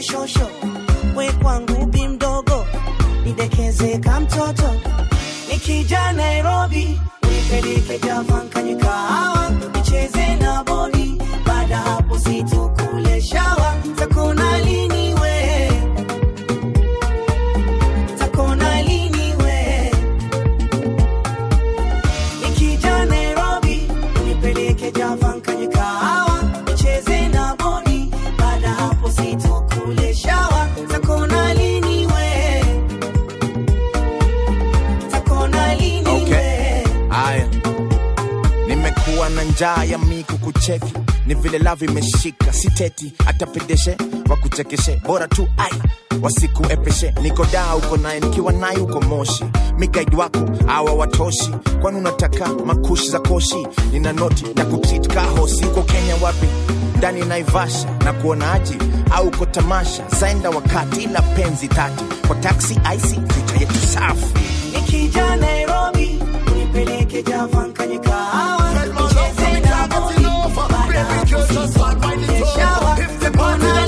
shosho. 0.02 0.48
We 1.16 1.28
kwangu 1.42 1.86
bi 1.86 2.08
mdogo, 2.08 2.66
nidekeze 3.26 3.98
ka 4.00 4.20
mtoto, 4.20 4.74
nikija 5.52 6.12
Nairobi 6.14 7.00
nipeleke 7.24 8.00
Java 8.00 8.42
kahawa, 8.82 9.50
nicheze 9.76 10.36
na 10.36 10.64
boli, 10.64 11.22
baada 11.46 11.78
hapo 11.78 12.20
situkule 12.20 13.22
shawa. 13.22 13.76
njaa 39.62 39.84
ya 39.84 39.98
miku 39.98 40.38
kucheki 40.38 40.94
ni 41.28 41.34
vile 41.36 41.60
lavi 41.60 41.86
imeshika. 41.86 42.54
Siteti 42.54 43.14
atapedeshe 43.26 43.98
wakuchekeshe 44.30 45.02
bora 45.06 45.28
tu 45.28 45.48
ai 45.58 45.82
wasikuepeshe 46.22 47.14
niko 47.22 47.46
daa 47.46 47.76
uko 47.76 47.98
naye 47.98 48.20
nikiwa 48.20 48.54
naye 48.54 48.78
uko 48.78 49.02
moshi. 49.02 49.44
Migaidi 49.78 50.16
wako 50.16 50.40
awa 50.68 50.94
watoshi. 50.94 51.52
Kwani 51.82 51.98
unataka 51.98 52.48
makushi 52.48 53.10
za 53.10 53.20
koshi? 53.20 53.68
Nina 53.92 54.14
noti 54.14 54.46
na 54.56 54.66
kuchit 54.66 55.08
kahosi. 55.14 55.66
Uko 55.66 55.82
kenya 55.82 56.16
wapi? 56.16 56.48
Ndani 56.98 57.26
naivasha. 57.26 57.90
Na 58.06 58.14
kuonaji 58.14 58.78
au 59.12 59.28
uko 59.28 59.46
tamasha? 59.46 60.04
Zaenda 60.20 60.50
wakati 60.50 61.02
ila 61.04 61.22
penzi 61.22 61.68
tati. 61.68 62.04
Kwa 62.28 62.36
taksi 62.36 62.74
ic 62.74 63.02
vita 63.20 63.60
yetu 63.60 63.80
safi. 63.94 64.26
Nikija 64.76 65.36
nairobi 65.36 66.11
kupeleke 66.82 67.24
Javan 67.24 67.74
kanikahawa 67.74 68.72
nicheze 68.86 69.60
na 69.60 69.88
moyo 69.88 70.50
baada 70.70 71.00
ya 71.00 71.22
kusoma, 71.22 72.14
shawa 72.56 72.98
kuona 73.38 73.86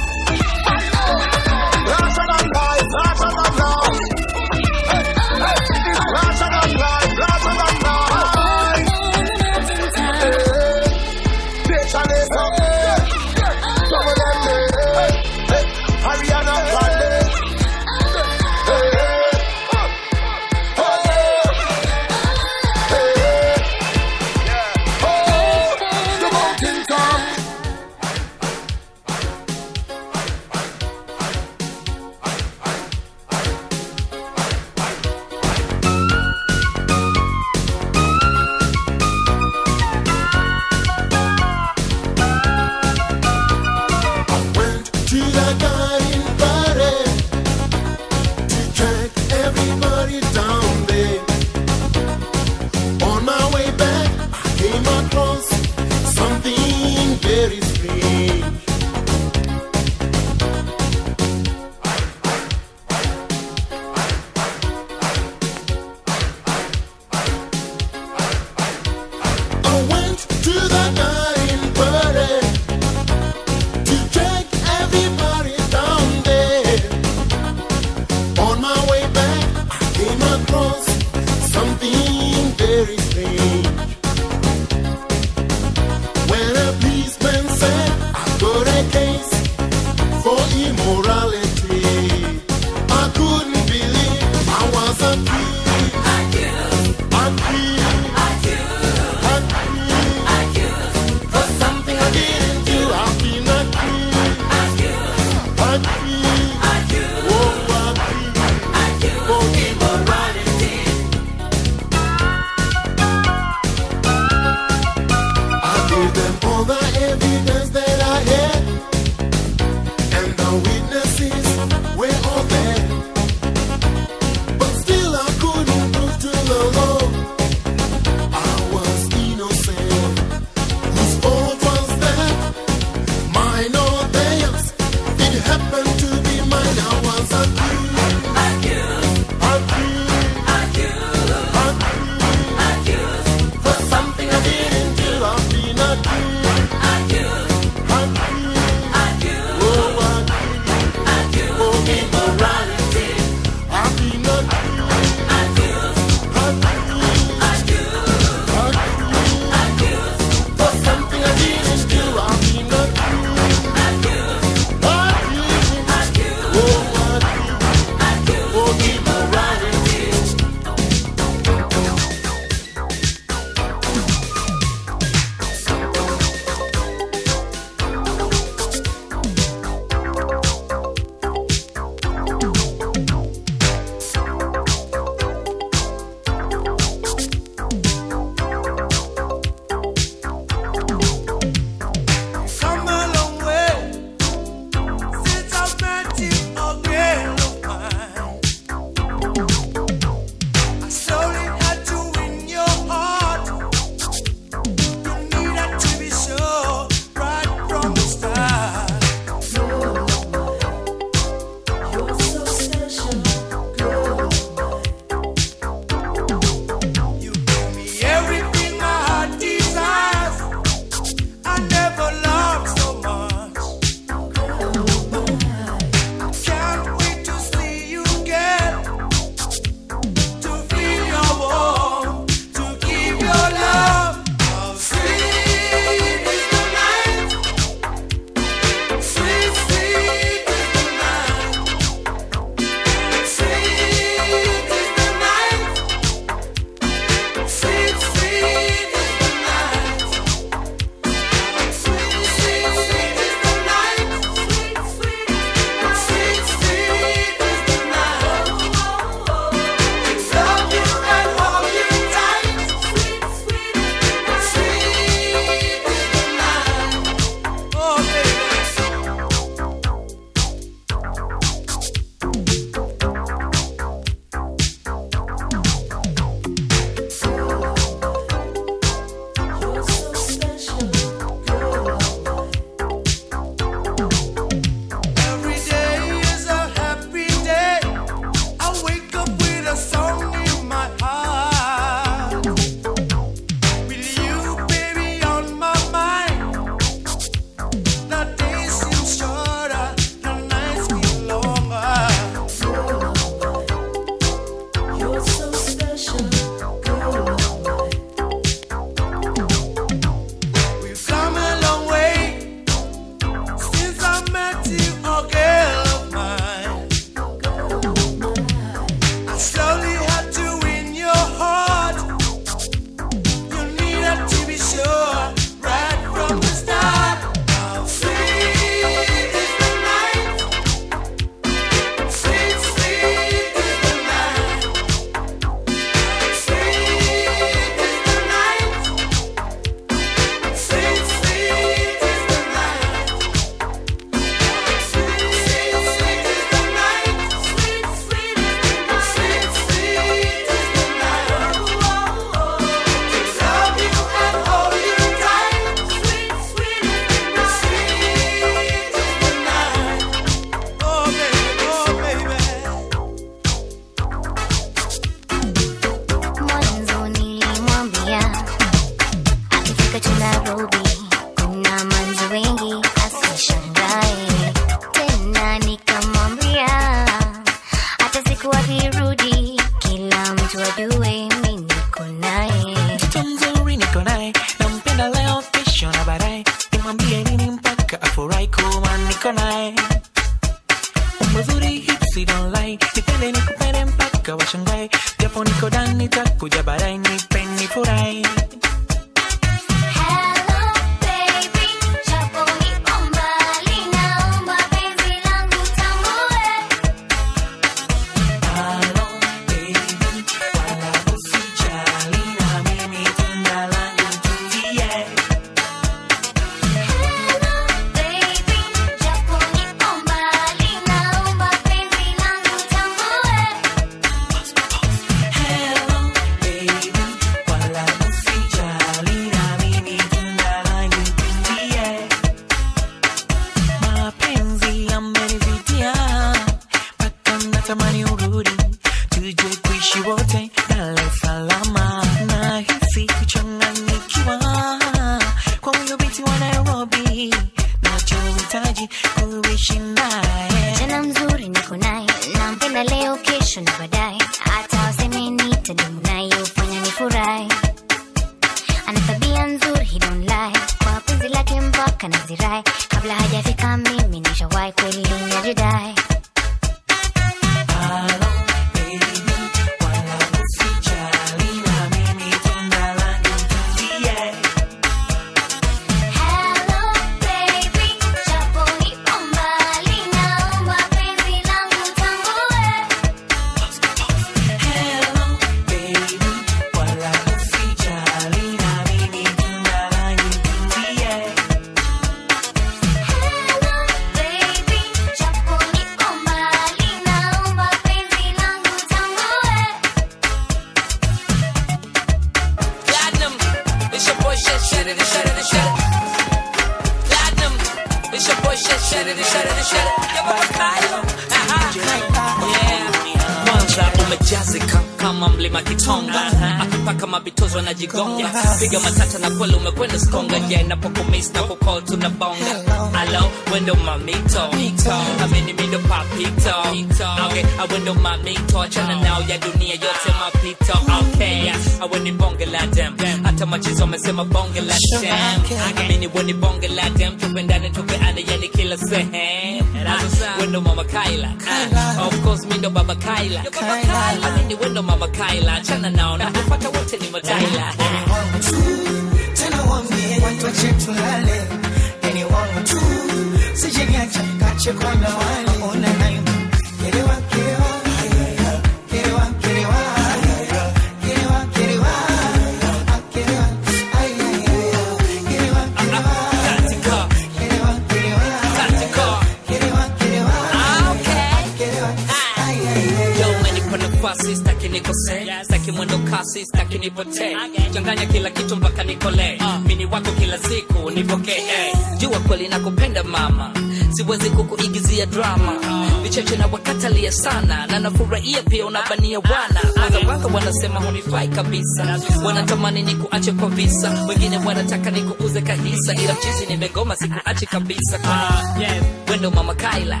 kabisa, 591.50 591.98
wanatamani 592.24 592.82
ni 592.82 592.94
kuache 592.94 593.32
kwa 593.32 593.48
visa, 593.48 594.04
wengine 594.08 594.38
wanataka 594.38 594.90
ni 594.90 595.02
kuuze 595.02 595.40
kahisa, 595.42 595.94
ila 595.94 596.14
mchizi 596.14 596.46
nimegoma, 596.48 596.96
sikuache 596.96 597.46
kabisa. 597.46 597.98
Uh, 597.98 598.60
yeah. 598.60 598.76
Wendo 599.10 599.30
mama 599.30 599.54
Kaila, 599.54 600.00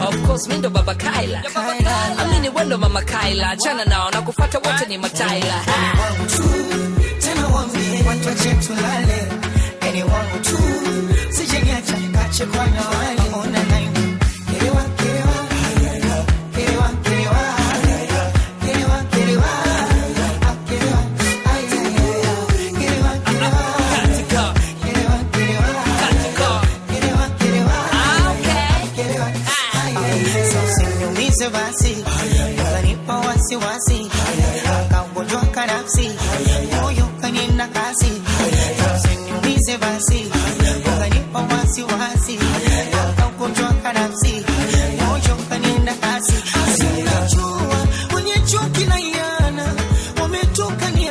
uh, 0.00 0.08
of 0.08 0.26
course 0.26 0.48
mindo 0.48 0.70
baba 0.70 0.94
Kaila, 0.94 1.42
amini 2.18 2.48
wendo 2.48 2.78
mama 2.78 3.02
Kaila, 3.02 3.50
achana 3.50 3.84
nao 3.84 4.10
na 4.10 4.22
kufata 4.22 4.58
wote 4.58 4.86
ni 4.88 4.98
mataila. 4.98 5.54
Uh. 5.66 6.26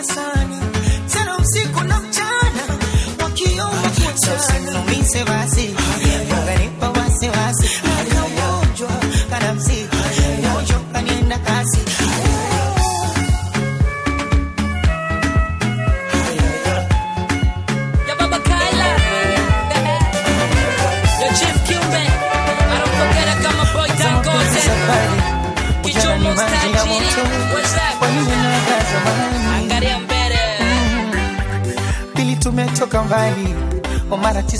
wakiona 0.02 0.04
sana. 0.04 0.62
Sana, 1.08 1.38
usiku 1.38 1.84
na 1.84 2.00
mchana 2.00 2.64
so 4.16 4.40
sana, 4.40 4.84
usiumize 4.84 5.24
basi 5.24 5.61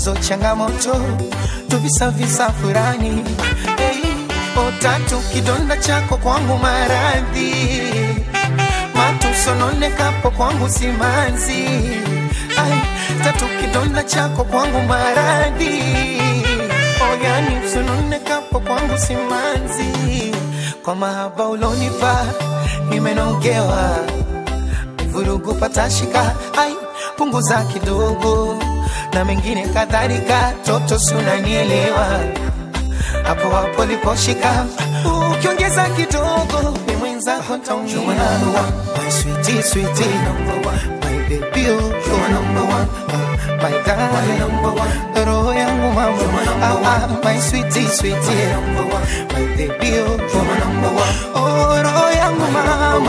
o 0.06 0.14
matatizo 0.14 0.14
changamoto 0.28 0.94
tuvisavisa 1.68 2.50
furani. 2.50 3.24
Hey, 3.78 4.02
otatu 4.56 4.80
tatu 4.80 5.16
kidonda 5.32 5.76
chako 5.76 6.16
kwangu 6.16 6.58
maradhi. 6.58 7.52
Matusononekapo 8.94 10.30
kwangu 10.30 10.68
simanzi. 10.68 11.64
Ay, 12.56 12.72
tatu 13.24 13.44
kidonda 13.60 14.02
chako 14.02 14.44
kwangu 14.44 14.80
maradhi. 14.88 15.82
Oyani 17.12 17.66
usononekapo 17.66 18.60
kwangu 18.60 18.98
simanzi. 18.98 20.32
Kwa 20.84 20.94
mahaba 20.94 21.48
ulonipa 21.48 22.26
nimenogewa 22.90 23.96
vurugu 25.08 25.54
patashika 25.54 26.34
ai 26.58 26.74
punguza 27.16 27.62
kidogo 27.64 28.58
na 29.14 29.24
mengine 29.24 29.66
kadhalika. 29.68 30.52
Toto 30.66 30.98
sunanielewa 30.98 32.06
hapo 33.24 33.50
hapo 33.50 33.84
liposhika 33.84 34.64
ukiongeza 35.32 35.84
kidogo 35.84 36.78
ni 36.86 36.96
mwenzako 36.96 37.58
taumia 37.58 37.96
oh 37.96 38.00
oh, 38.04 40.62
roho 45.34 45.52
yangu 45.54 45.92
mama. 45.92 46.14
Roho 51.86 52.12
yangu 52.12 52.46
mama 52.46 53.00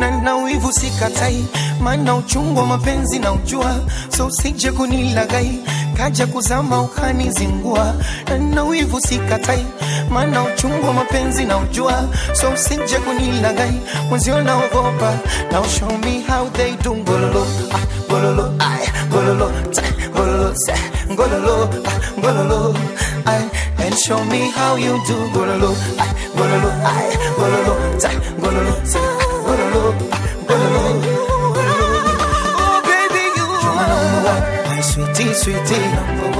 na 0.00 0.10
na 0.22 0.34
wivu 0.36 0.72
sikatai 0.72 1.44
maana 1.80 2.14
uchungu 2.16 2.60
wa 2.60 2.66
mapenzi 2.66 3.18
na 3.18 3.32
ujua 3.32 3.74
so 4.16 4.26
usije 4.26 4.72
kunilagai 4.72 5.58
kaja 5.96 6.26
kuzama 6.26 6.80
ukanizingua. 6.82 7.94
Na 8.28 8.38
na 8.38 8.64
wivu 8.64 9.00
sikatai 9.00 9.66
maana 10.10 10.42
uchungu 10.42 10.86
wa 10.86 10.92
mapenzi 10.92 11.44
na 11.44 11.58
ujua 11.58 12.08
so 12.32 12.50
usije 12.50 12.98
kunilagai. 12.98 13.80
Mwenzio 14.08 14.40
naogopa 14.40 15.18
now 15.52 15.64
show 15.64 15.98
me 15.98 16.20
how 16.28 16.48
they 16.50 16.76
do. 16.76 16.94
Ngololo 16.96 17.46
ah, 17.72 17.80
ngololo 18.10 18.52
ay 18.58 18.86
ngololo 19.10 19.50
ta 19.74 19.82
ngololo 21.10 21.68
ah, 21.86 22.20
ngololo 22.20 22.74
ay 23.26 23.42
and 23.86 23.94
show 23.98 24.24
me 24.24 24.50
how 24.50 24.76
you 24.76 25.00
do. 25.08 25.14
Ngololo 25.32 25.76
ay 25.98 26.10
ngololo 26.36 26.70
ay 26.84 27.16
ngololo 27.38 27.76
ta 28.00 28.10
ngololo 28.38 28.74
sa 28.84 28.98
sweetie, 35.36 35.86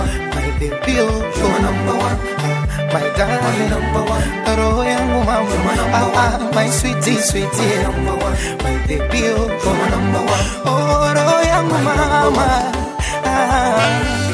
one. 0.00 0.14
My 0.34 0.48
baby, 0.58 0.94
oh, 1.04 1.20
you're 1.36 1.60
number 1.66 1.94
one. 2.06 2.18
My 2.92 3.04
darling, 3.16 3.70
number 3.70 4.02
one. 4.14 4.28
Yangu 4.86 5.18
mama, 5.26 5.84
ah, 5.92 6.22
ah, 6.22 6.50
my 6.54 6.68
sweetie, 6.70 7.20
sweetie, 7.28 7.82
number 7.84 8.16
one. 8.24 8.36
My 8.64 8.74
baby, 8.86 9.20
oh, 9.36 9.46
you're 9.62 9.90
number 9.94 10.22
one. 10.34 10.46
Oh, 10.64 11.42
yangu 11.50 11.78
mama. 11.84 12.46
Ah. 13.24 14.25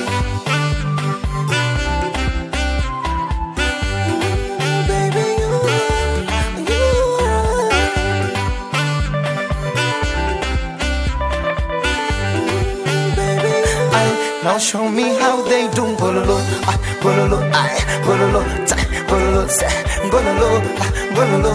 Show 14.62 14.88
me 14.88 15.02
how 15.18 15.42
they 15.42 15.68
do 15.74 15.82
bololo, 16.00 16.38
ah, 16.70 16.78
bololo, 17.02 17.38
ay, 17.52 17.76
bololo, 18.06 18.40
ta, 18.64 18.76
bololo, 19.10 19.44
sa, 19.50 19.68
bololo, 20.08 20.48
ah, 20.80 20.90
bololo, 21.12 21.52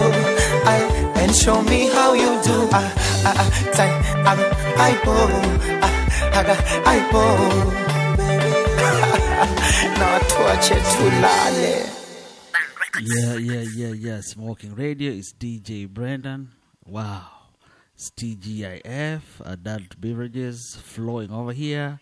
ay, 0.70 0.80
and 1.24 1.34
show 1.34 1.60
me 1.62 1.88
how 1.88 2.12
you 2.14 2.38
do, 2.46 2.68
ah, 2.70 2.86
ah, 3.24 3.34
ah, 3.42 3.48
ta, 3.74 3.86
ah, 4.22 4.38
ay, 4.84 4.94
bo, 5.02 5.16
ah, 5.82 5.94
aga, 6.38 6.56
ay, 6.86 7.00
bo, 7.10 7.24
na 9.98 10.08
tuache 10.30 10.78
tulale. 10.94 11.74
Yeah, 13.02 13.34
yeah, 13.38 13.64
yeah, 13.74 13.92
yeah. 13.94 14.20
Mawalking 14.36 14.76
Radio 14.78 15.10
is 15.10 15.32
DJ 15.32 15.88
Brendan. 15.88 16.50
Wow. 16.86 17.26
It's 17.94 18.10
TGIF, 18.10 19.22
adult 19.44 19.98
beverages 20.00 20.76
flowing 20.82 21.32
over 21.32 21.52
here. 21.52 21.98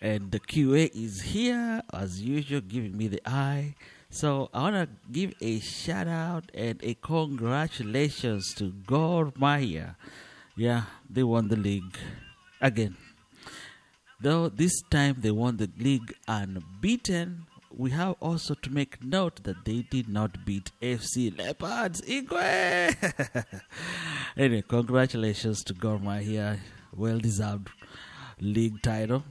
And 0.00 0.30
the 0.30 0.38
QA 0.38 0.90
is 0.94 1.22
here, 1.22 1.82
as 1.92 2.22
usual, 2.22 2.60
giving 2.60 2.96
me 2.96 3.08
the 3.08 3.20
eye. 3.26 3.74
So 4.10 4.48
I 4.54 4.62
want 4.62 4.76
to 4.76 4.88
give 5.12 5.34
a 5.40 5.58
shout 5.60 6.06
out 6.06 6.50
and 6.54 6.80
a 6.82 6.94
congratulations 6.94 8.54
to 8.54 8.70
Gor 8.86 9.32
Mahia. 9.32 9.96
Yeah, 10.56 10.84
they 11.10 11.22
won 11.22 11.48
the 11.48 11.56
league 11.56 11.98
again. 12.60 12.96
Though 14.20 14.48
this 14.48 14.80
time 14.90 15.16
they 15.18 15.30
won 15.30 15.58
the 15.58 15.70
league 15.78 16.14
unbeaten, 16.26 17.46
we 17.70 17.90
have 17.90 18.16
also 18.20 18.54
to 18.54 18.70
make 18.70 19.04
note 19.04 19.44
that 19.44 19.64
they 19.64 19.82
did 19.82 20.08
not 20.08 20.44
beat 20.44 20.72
FC 20.80 21.36
Leopards. 21.36 22.00
Ingwe! 22.02 22.96
anyway, 24.36 24.64
congratulations 24.66 25.62
to 25.64 25.74
Gor 25.74 25.98
Mahia. 25.98 26.58
Well 26.96 27.18
deserved 27.18 27.68
league 28.40 28.82
title. 28.82 29.22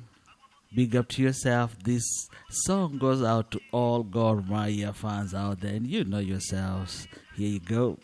Big 0.77 0.95
up 0.95 1.07
to 1.07 1.23
yourself. 1.23 1.75
This 1.83 2.03
song 2.51 2.99
goes 2.99 3.23
out 3.23 3.49
to 3.49 3.59
all 3.71 4.03
Gor 4.03 4.43
Mahia 4.43 4.93
fans 4.93 5.33
out 5.33 5.61
there, 5.61 5.73
and 5.73 5.87
you 5.87 6.03
know 6.03 6.19
yourselves. 6.19 7.07
Here 7.35 7.49
you 7.49 7.59
go. 7.59 7.97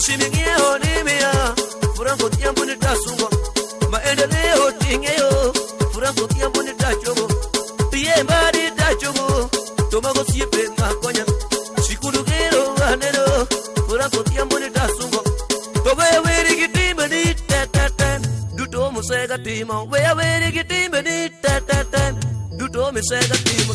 Usimigie 0.00 0.54
olimia 0.72 1.54
furaha 1.94 2.16
yangu 2.42 2.64
nitasungwa, 2.64 3.30
maendeleo 3.90 4.72
tingeyo 4.72 5.54
furaha 5.92 6.14
yangu 6.40 6.62
nitachomo 6.62 7.28
pie 7.90 8.22
mbali 8.22 8.70
tachomo 8.76 9.50
tomago 9.90 10.24
siepe 10.24 10.68
makonya 10.78 11.24
sikurugero 11.88 12.74
wanero 12.80 13.46
furaha 13.88 14.10
yangu 14.36 14.58
ni 14.58 14.70
duto 18.56 18.90
musega 18.92 19.38
timo. 19.38 19.86
Duto 22.56 22.92
musega 22.92 23.36
timo. 23.36 23.74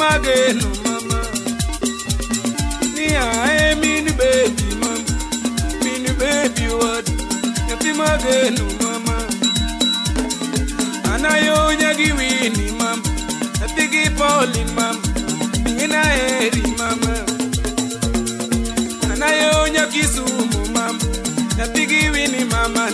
Yati 0.00 0.22
mageno 0.22 0.68
mama. 0.84 1.20
Ni 2.94 3.06
ae 3.16 3.74
min 3.74 4.04
baby 4.16 4.74
mam 4.80 5.04
min 5.84 6.04
baby 6.18 6.66
what? 6.80 7.06
Yati 7.68 7.92
mageno 7.92 8.64
mama. 8.82 9.16
Anayo 11.14 11.74
nyagi 11.80 12.12
wini 12.12 12.72
mam 12.78 13.02
yati 13.60 13.88
gi 13.92 14.10
Pauline 14.18 14.72
mam 14.76 14.96
ngina 15.68 16.02
eri 16.14 16.62
mama. 16.78 17.14
Anayo 19.12 19.68
nyagi 19.68 20.04
sumu 20.04 20.60
mam 20.74 20.98
yati 21.58 21.86
gi 21.86 22.08
wini 22.10 22.44
mama. 22.44 22.90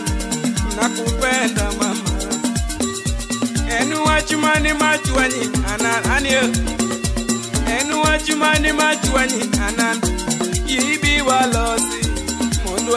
Nakupenda 0.77 1.67
mama. 1.79 2.11
Enu 3.81 4.05
wachumani 4.05 4.73
machwanyi 4.73 5.45
anan 5.73 6.05
anio 6.15 6.43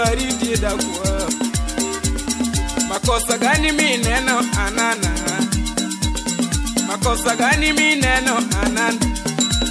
aritie 0.08 0.58
dakwa 0.58 1.30
makosa 2.90 3.38
gani 3.38 3.72
mineno 3.72 4.40
anana? 4.60 5.12
Makosa 6.88 7.36
gani 7.36 7.74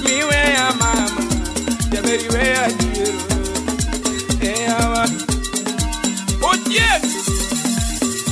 miweya 0.03 0.73
mama 0.79 1.21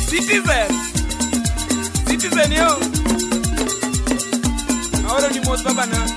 citizen! 0.10 0.69
Citizen 2.07 2.52
yo! 2.52 2.69
Ahora 5.10 5.30
ni 5.30 5.39
mos 5.39 5.64
babana 5.64 6.16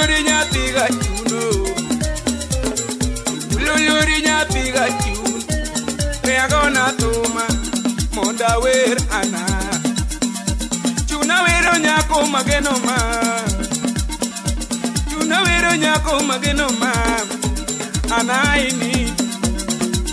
ululuri 0.00 0.22
nyathi 0.22 0.72
ga 0.74 0.84
yuno 0.88 1.40
ululuri 3.56 4.16
nyathi 4.26 4.72
are 6.72 6.92
tuma 6.98 7.44
munda 8.14 8.58
wer 8.62 8.96
ana. 9.18 9.42
Chuna 11.08 11.42
wero 11.44 11.74
nyako 11.84 12.26
mageno 12.32 12.72
ma. 12.86 12.96
Chuna 15.10 15.42
wero 15.46 15.76
nyako 15.76 16.22
mageno 16.28 16.68
ma. 16.80 16.92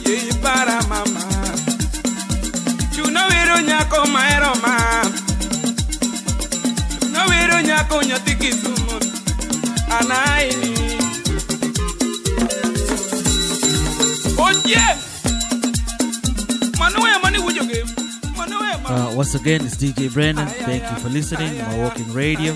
Yei 0.06 0.34
para 0.44 0.82
mama. 0.90 1.24
Chuna 2.96 3.22
wero 3.32 3.62
nyako 3.62 4.06
maero 4.14 4.52
ma. 4.64 4.76
Chuna 7.00 7.22
wero 7.30 7.62
nyako 7.62 8.02
weya 14.38 14.86
Uh, 18.88 19.12
once 19.16 19.36
again, 19.36 19.60
it's 19.66 19.76
DJ 19.76 20.08
Brendan. 20.14 20.48
Thank 20.48 20.82
you 20.84 20.96
for 21.04 21.10
listening. 21.10 21.56
Mawalking 21.60 22.14
Radio. 22.16 22.54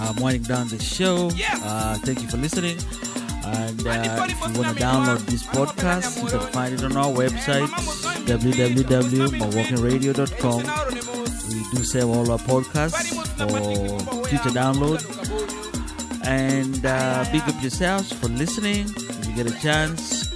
I'm 0.00 0.16
winding 0.16 0.42
down 0.42 0.66
the 0.68 0.78
show. 0.82 1.30
Uh, 1.62 1.94
thank 1.98 2.20
you 2.20 2.26
for 2.28 2.36
listening. 2.38 2.76
And 3.44 3.86
uh, 3.86 3.90
if 4.04 4.12
you 4.32 4.38
want 4.60 4.76
to 4.76 4.82
download 4.82 5.24
this 5.26 5.44
podcast, 5.44 6.20
you 6.22 6.28
can 6.28 6.40
find 6.52 6.74
it 6.74 6.82
on 6.82 6.96
our 6.96 7.12
website, 7.12 7.68
www.mawalkingradio.com. 8.26 10.62
We 11.48 11.62
do 11.76 11.84
save 11.84 12.08
all 12.08 12.28
our 12.32 12.38
podcasts 12.38 13.14
for 13.38 13.46
future 14.26 14.50
download. 14.50 15.00
And 16.26 16.84
uh, 16.84 17.24
big 17.30 17.42
up 17.42 17.60
yourselves 17.62 18.12
for 18.12 18.26
listening. 18.28 18.86
If 18.96 19.26
you 19.28 19.34
get 19.36 19.46
a 19.46 19.60
chance, 19.60 20.28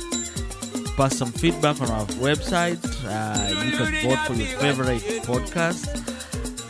pass 0.96 1.16
some 1.16 1.32
feedback 1.32 1.80
on 1.80 1.90
our 1.90 2.06
website. 2.22 2.78
Uh, 3.04 3.64
you 3.64 3.76
can 3.76 4.08
vote 4.08 4.18
for 4.26 4.34
your 4.34 4.58
favorite 4.58 5.02
podcast 5.24 5.88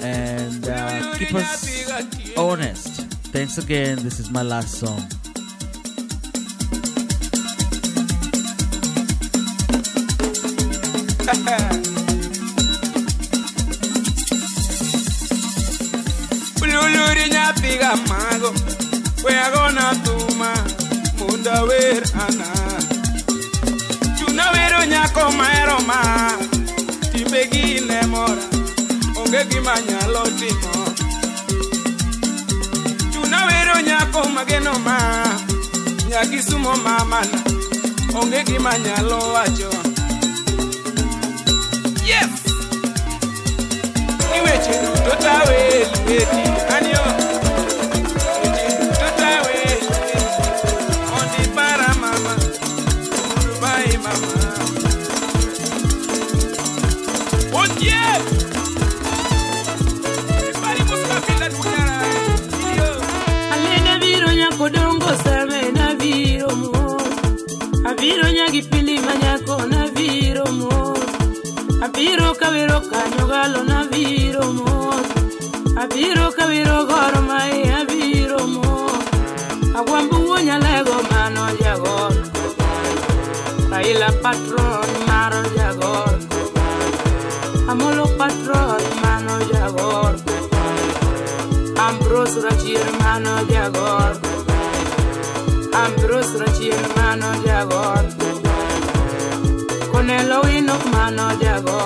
and 0.01 0.66
uh, 0.68 1.14
keep 1.18 1.34
us 1.34 2.36
honest. 2.38 3.02
Thanks 3.32 3.59
again. 3.59 3.98
This 4.02 4.18
is 4.20 4.30
my 4.30 4.42
last 4.42 4.78
song. 4.78 5.02
ululuri 16.62 17.24
nyathi 17.32 17.78
ga 17.80 17.92
mago 18.09 18.30
we 19.31 19.36
are 19.36 19.52
gonna 19.55 19.86
tuma 20.05 20.51
munda 21.19 21.57
wer 21.69 22.02
ana. 22.24 22.48
Chuna 24.19 24.44
wero 24.55 24.81
nyako 24.93 25.31
maero 25.39 25.78
ma 25.86 25.98
timbe 27.12 27.43
gi 27.52 27.81
ne 27.89 28.01
mora 28.12 28.44
onge 29.20 29.44
gima 29.51 29.74
nyalo 29.89 30.23
timo. 30.39 30.74
Chuna 33.12 33.39
wero 33.48 33.81
nyako 33.89 34.28
mageno 34.35 34.74
ma 34.86 34.97
nyakisumo 36.09 36.77
mamana 36.85 37.39
onge 38.15 38.43
gima 38.44 38.73
nyalo 38.78 39.19
wacho 39.35 39.70
yes! 42.11 42.31
Iweche 44.36 44.74
duto 44.82 45.16
tawe 45.23 45.59
lweti 46.07 46.43
anio 46.74 47.05
mano 93.20 93.44
jagor 93.52 94.16
Ambrose 95.74 96.38
Rachier 96.40 96.80
mano 96.97 97.30
jagor 97.44 98.05
Conelo 99.92 100.40
Winok 100.44 100.84
mano 100.92 101.28
jagor 101.42 101.80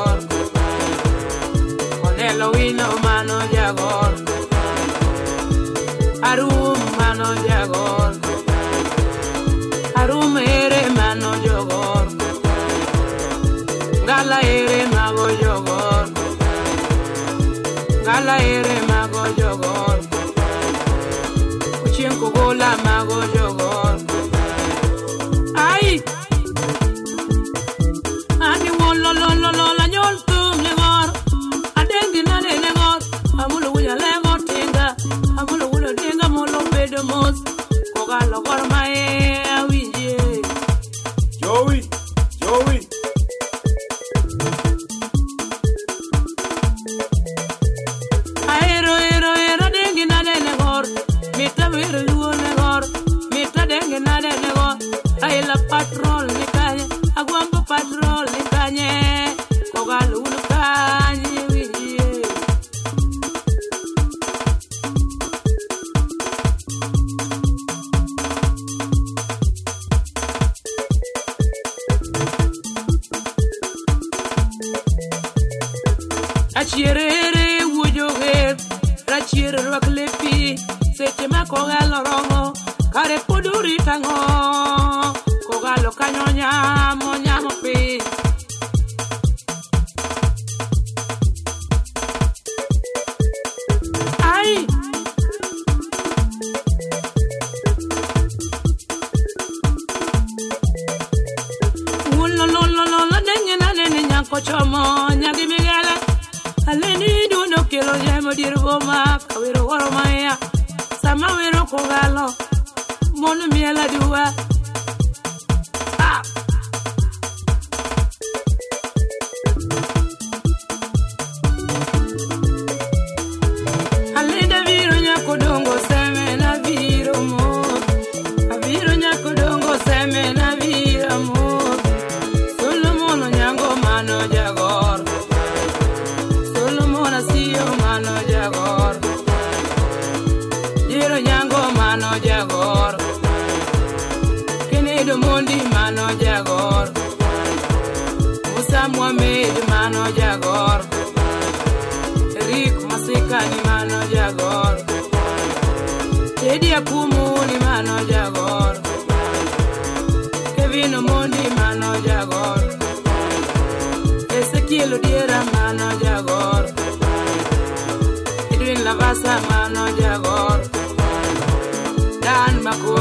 kugola 22.21 22.77
magojogo 22.85 23.64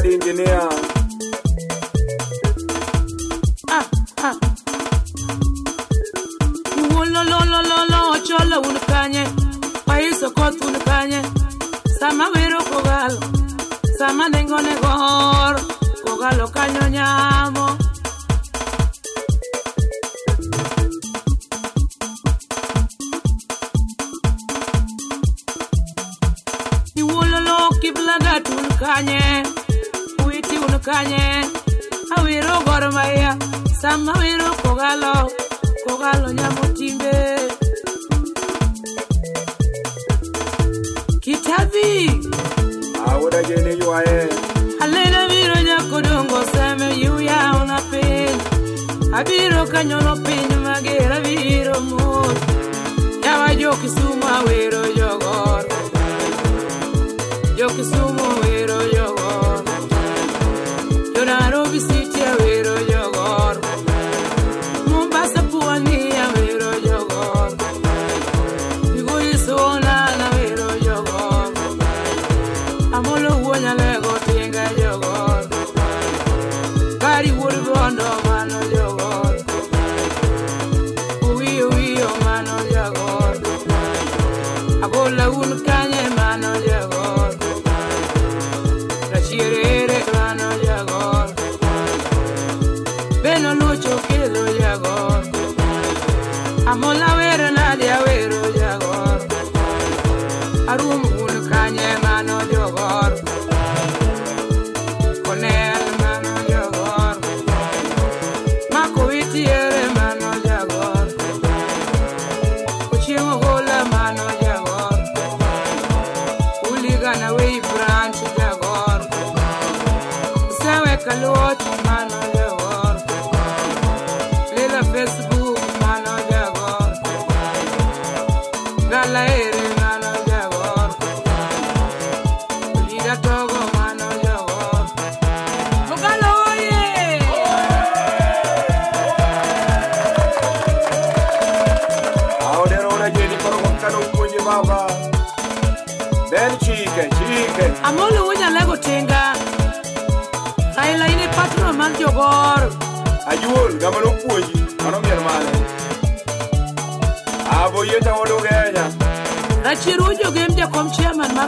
The 0.00 0.14
engineer. 0.14 0.57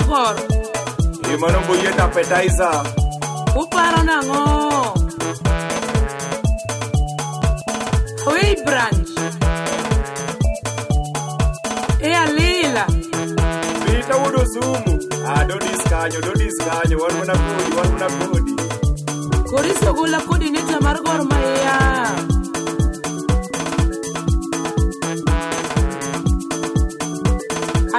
rapor 0.00 0.34
gima 1.28 1.48
nombo 1.52 1.74
yiend 1.76 2.00
appetizer. 2.00 2.82
Uparo 3.60 4.02
nang'o 4.08 4.94
Way 8.26 8.54
branch 8.64 9.08
e 12.02 12.14
alila. 12.14 12.84
Vita 13.84 14.14
wuodo 14.16 14.42
sumu 14.52 14.94
adodis 15.36 15.80
ah, 15.86 15.88
kanyo 15.90 16.20
dodis 16.20 16.56
kanyo 16.58 16.96
wan 17.02 17.14
mana 17.18 17.34
kodi 17.44 17.72
wan 17.76 17.88
mana 17.92 18.08
kodi. 18.26 18.54
Koriso 19.50 19.92
gola 19.94 20.20
kodi 20.20 20.50
ne 20.50 20.60
jamar 20.68 20.96
gor 21.04 21.22
mahia 21.30 21.76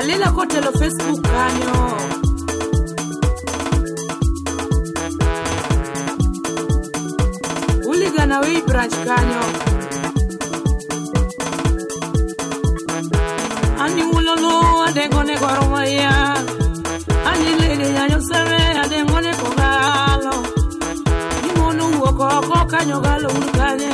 alela 0.02 0.32
kotelo 0.32 0.72
facebook 0.80 1.22
kanyo. 1.22 1.76
Uligana 7.90 8.40
wei 8.41 8.61
branch 8.68 8.95
kanyo. 9.07 9.44
Ani 13.84 14.03
wulolo 14.03 14.84
adengone 14.88 15.36
goromaya 15.41 16.14
ani 17.30 17.49
lege 17.61 17.88
yanyo 17.98 18.19
sebe 18.30 18.60
adengone 18.84 19.32
kogalo 19.41 20.36
nimonu 21.44 21.84
wuokoko 21.99 22.65
kanyo 22.72 22.99
galo 22.99 23.30
ulkanye 23.30 23.94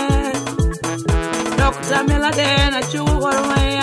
dokta 1.57 2.03
meladen 2.07 2.73
achugo 2.79 3.13
goromaya 3.23 3.76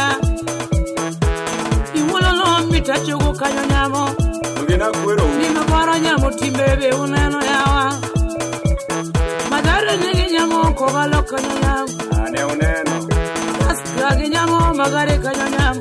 osechugukanyo 2.95 3.67
namo 3.67 4.11
nimabwaro 5.39 5.99
nyamo 5.99 6.31
timbe 6.31 6.77
be 6.77 6.91
uneno 6.93 7.41
yawa. 7.45 7.95
Madare 9.51 9.97
nigi 9.97 10.33
nyamo 10.33 10.73
kobalo 10.75 11.23
kanyo 11.23 11.55
yamo 11.63 11.89
kastragi 13.67 14.29
nyamo 14.29 14.75
magare 14.75 15.19
kanyo 15.19 15.47
yamo 15.59 15.81